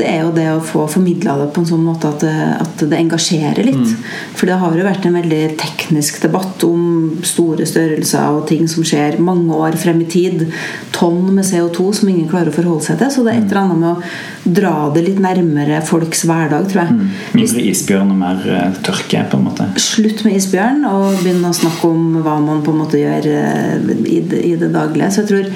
det 0.02 0.10
er 0.10 0.24
jo 0.26 0.32
det 0.34 0.48
å 0.50 0.62
få 0.66 0.88
formidla 0.90 1.36
det 1.40 1.48
på 1.54 1.62
en 1.62 1.68
sånn 1.70 1.84
måte 1.86 2.10
at 2.10 2.24
det, 2.26 2.36
at 2.64 2.84
det 2.90 2.98
engasjerer 2.98 3.68
litt. 3.68 3.94
For 4.38 4.50
det 4.50 4.58
har 4.62 4.78
jo 4.78 4.86
vært 4.88 5.06
en 5.08 5.18
veldig 5.20 5.42
teknisk 5.62 6.22
debatt 6.24 6.66
om 6.66 7.22
store 7.28 7.68
størrelser 7.70 8.38
og 8.38 8.48
ting 8.50 8.68
som 8.72 8.86
skjer 8.88 9.20
mange 9.22 9.56
år 9.56 9.78
frem 9.80 10.02
i 10.02 10.10
tid. 10.10 10.48
Tonn 10.96 11.30
med 11.36 11.46
CO2 11.48 11.92
som 12.00 12.10
ingen 12.12 12.30
klarer 12.32 12.50
å 12.50 12.56
forholde 12.56 12.88
seg 12.88 13.02
til. 13.02 13.12
Så 13.14 13.26
det 13.26 13.36
er 13.36 13.44
et 13.44 13.52
eller 13.52 13.62
annet 13.62 13.82
med 13.84 13.92
å 13.92 14.56
dra 14.58 14.74
det 14.96 15.06
litt 15.06 15.22
nærmere 15.22 15.84
folks 15.86 16.26
hverdag, 16.30 16.68
tror 16.72 16.84
jeg. 16.84 17.10
Mindre 17.38 17.66
isbjørn 17.72 18.16
og 18.16 18.20
mer 18.24 18.42
eh, 18.58 18.82
tørke, 18.86 19.24
på 19.30 19.38
en 19.38 19.48
måte. 19.52 19.70
Slutt 19.82 20.26
med 20.26 20.40
isbjørn 20.40 20.84
og 20.90 21.22
begynne 21.22 21.54
å 21.54 21.60
snakke 21.62 21.94
om 21.94 22.20
hva 22.26 22.40
man 22.42 22.66
på 22.66 22.74
en 22.74 22.82
måte 22.82 23.02
gjør 23.02 23.30
eh, 23.36 23.96
i 24.10 24.20
i 24.42 24.56
det 24.60 24.72
daglige. 24.74 25.12
Så 25.14 25.24
jeg 25.24 25.32
tror 25.32 25.50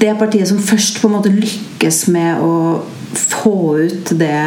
det 0.00 0.18
partiet 0.18 0.48
som 0.48 0.60
først 0.60 1.00
på 1.00 1.08
en 1.08 1.16
måte 1.18 1.32
lykkes 1.32 2.06
med 2.12 2.42
å 2.44 2.52
få 3.18 3.78
ut 3.78 4.12
det 4.18 4.40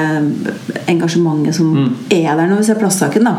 engasjementet 0.88 1.58
som 1.58 1.74
er 2.10 2.30
der 2.30 2.50
når 2.50 2.62
vi 2.62 2.68
ser 2.68 2.80
plastsaken, 2.80 3.28
da, 3.28 3.36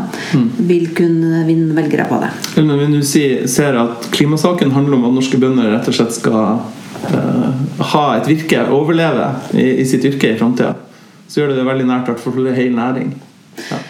vil 0.68 0.90
kunne 0.96 1.44
vinne 1.48 1.76
velgere 1.76 2.08
på 2.08 2.20
det. 2.22 2.32
Men 2.56 2.70
når 2.72 2.82
vi 2.82 2.88
nå 2.94 3.02
ser 3.04 3.78
at 3.80 4.10
klimasaken 4.14 4.74
handler 4.76 4.98
om 4.98 5.08
at 5.10 5.16
norske 5.18 5.40
bønder 5.40 5.70
rett 5.74 5.88
og 5.90 5.98
slett 5.98 6.16
skal 6.16 6.60
uh, 7.12 7.48
ha 7.92 8.06
et 8.16 8.28
virke, 8.30 8.64
overleve 8.74 9.30
i, 9.54 9.70
i 9.82 9.86
sitt 9.88 10.06
yrke 10.08 10.34
i 10.34 10.38
framtida, 10.40 10.74
så 11.28 11.42
gjør 11.42 11.52
det 11.52 11.60
det 11.60 11.68
veldig 11.68 11.88
nært 11.88 12.12
for 12.22 12.36
hele 12.46 12.76
næring. 12.76 13.12
Ja. 13.68 13.80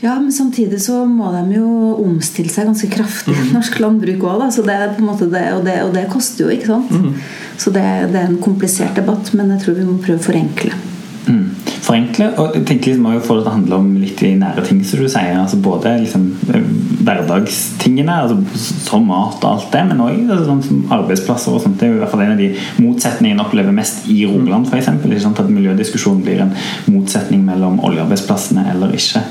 Ja, 0.00 0.14
men 0.20 0.30
samtidig 0.32 0.78
så 0.84 1.00
må 1.10 1.32
de 1.34 1.56
jo 1.56 1.68
omstille 2.04 2.52
seg 2.52 2.68
ganske 2.68 2.90
kraftig, 2.92 3.34
norsk 3.56 3.80
landbruk 3.82 4.22
òg. 4.30 4.44
Så 4.54 4.62
det 4.66 4.76
er 4.76 4.92
på 4.94 5.02
en 5.02 5.08
måte 5.10 5.26
det, 5.32 5.46
og, 5.56 5.64
det, 5.66 5.80
og 5.88 5.94
det 5.96 6.06
koster 6.12 6.46
jo, 6.46 6.52
ikke 6.54 6.70
sant. 6.70 6.92
Så 7.58 7.72
det, 7.74 7.82
det 8.12 8.20
er 8.20 8.28
en 8.28 8.38
komplisert 8.42 8.94
debatt, 8.94 9.32
men 9.34 9.50
jeg 9.56 9.64
tror 9.64 9.80
vi 9.80 9.88
må 9.88 9.98
prøve 9.98 10.22
å 10.22 10.28
forenkle. 10.28 10.76
Mm. 11.28 11.48
Forenkle, 11.84 12.28
og 12.40 12.54
jeg 12.56 12.64
tenker 12.68 12.92
liksom 12.92 13.04
må 13.04 13.16
jo 13.16 13.24
få 13.24 13.36
det 13.36 13.44
til 13.44 13.50
å 13.50 13.56
handle 13.56 13.80
om 13.82 13.88
litt 14.00 14.22
de 14.22 14.30
nære 14.38 14.64
ting 14.68 14.80
som 14.86 15.02
du 15.02 15.08
sier. 15.10 15.34
altså 15.36 15.58
Både 15.64 15.96
liksom 16.04 16.28
eh, 16.54 16.70
hverdagstingene, 17.08 18.14
altså, 18.22 18.64
som 18.84 19.06
mat 19.08 19.40
og 19.42 19.48
alt 19.50 19.68
det, 19.72 19.84
men 19.88 20.02
òg 20.04 20.32
sånn 20.46 20.84
arbeidsplasser. 20.94 21.54
og 21.54 21.62
sånt. 21.64 21.78
Det 21.80 21.88
er 21.88 21.92
jo 21.92 21.98
i 21.98 22.02
hvert 22.02 22.12
fall 22.12 22.24
en 22.26 22.34
av 22.34 22.40
de 22.40 22.50
motsetningene 22.82 23.38
jeg 23.38 23.46
opplever 23.46 23.74
mest 23.74 24.08
i 24.12 24.18
Rogaland, 24.28 24.68
for 24.68 24.80
eksempel. 24.80 25.16
At 25.28 25.50
miljødiskusjonen 25.52 26.22
blir 26.24 26.42
en 26.42 26.52
motsetning 26.90 27.44
mellom 27.46 27.78
oljearbeidsplassene 27.86 28.64
eller 28.72 28.92
ikke. 28.96 29.22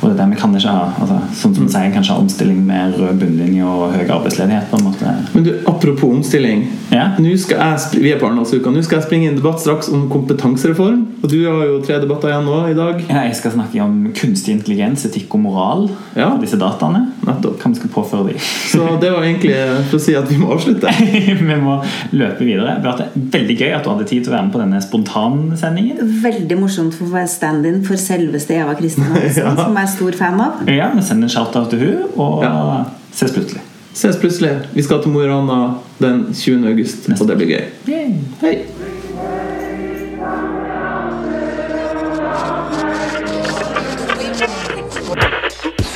Og 0.00 0.08
det 0.08 0.12
er 0.14 0.18
der 0.20 0.32
vi 0.32 0.40
kan 0.40 0.54
ikke 0.56 0.74
ha 0.74 0.86
altså, 1.00 1.18
sånn 1.40 1.56
som 1.56 1.68
du 1.68 1.72
sier, 1.72 1.92
kanskje 1.94 2.18
omstilling 2.18 2.60
med 2.66 2.98
rød 2.98 3.20
bunnlinje 3.22 3.68
og 3.68 3.94
høy 3.94 4.04
arbeidsledighet. 4.04 4.70
på 4.70 4.80
en 4.80 4.86
måte. 4.88 5.14
Men 5.34 5.46
du, 5.46 5.52
apropos 5.70 6.14
omstilling. 6.18 6.66
Ja. 6.90 7.10
Nå 7.18 7.34
skal 7.40 7.60
jeg, 7.60 8.02
vi 8.02 8.12
er 8.12 8.20
på 8.20 8.28
Arendalsuka. 8.28 8.72
Nå 8.72 8.82
skal 8.84 9.00
jeg 9.00 9.08
springe 9.08 9.28
i 9.28 9.32
en 9.32 9.40
debatt 9.40 9.62
straks 9.62 9.90
om 9.92 10.08
kompetansereform. 10.12 11.04
Og 11.22 11.30
du 11.30 11.38
har 11.46 11.64
jo 11.68 11.80
tre 11.84 12.00
debatter 12.02 12.32
igjen 12.32 12.48
nå 12.48 12.60
i 12.70 12.78
dag. 12.78 13.02
Ja, 13.08 13.24
jeg 13.28 13.38
skal 13.40 13.56
snakke 13.56 13.82
om 13.84 14.00
kunstig 14.16 14.56
intelligens, 14.58 15.06
etikk 15.08 15.34
og 15.36 15.44
moral. 15.46 15.86
Ja. 16.18 16.34
Disse 16.40 16.60
dataene. 16.60 17.06
Nettopp. 17.24 17.58
Hva 17.62 17.70
vi 17.72 17.78
skal 17.78 17.90
påføre 17.94 18.26
dem? 18.28 18.38
Så 18.70 18.86
det 19.00 19.10
var 19.14 19.22
egentlig 19.24 19.54
for 19.90 19.96
å 19.98 20.02
si 20.04 20.14
at 20.18 20.28
vi 20.30 20.36
må 20.40 20.50
avslutte. 20.54 20.90
vi 21.40 21.56
må 21.62 21.76
løpe 22.12 22.44
videre. 22.44 22.76
Beate, 22.84 23.06
veldig 23.34 23.56
gøy 23.60 23.72
at 23.76 23.84
du 23.86 23.90
hadde 23.94 24.06
tid 24.10 24.24
til 24.26 24.32
å 24.32 24.36
være 24.36 24.46
med 24.48 24.54
på 24.56 24.62
denne 24.62 24.80
spontansendingen. 24.84 26.14
Veldig 26.24 26.58
morsomt 26.60 26.96
for 26.98 27.08
å 27.08 27.14
være 27.16 27.30
stand-in 27.32 27.80
for 27.86 28.00
selveste 28.00 28.56
Eva 28.60 28.74
Kristin 28.78 29.08
Hansen, 29.10 29.42
Ja. 29.44 29.54
som 29.58 29.76
jeg 29.78 29.88
er 29.88 29.94
stor 29.94 30.18
fan 30.20 30.40
av. 30.44 30.64
Ja, 30.70 30.90
vi 30.94 31.02
sender 31.06 31.30
en 31.30 31.34
shout-out 31.36 31.70
til 31.72 31.84
hun 31.86 32.20
og 32.20 32.44
Ja. 32.44 32.84
ses 33.14 33.32
plutselig. 33.36 33.62
Ses 33.94 34.16
plutselig. 34.18 34.50
Vi 34.74 34.82
skal 34.82 35.02
til 35.04 35.12
Mo 35.14 35.20
i 35.22 35.28
Rana 35.30 35.58
den 36.02 36.24
20. 36.34 36.66
august, 36.72 37.06
og 37.14 37.28
det 37.30 37.36
blir 37.38 37.54
gøy. 37.54 38.16
Hei! 38.42 38.56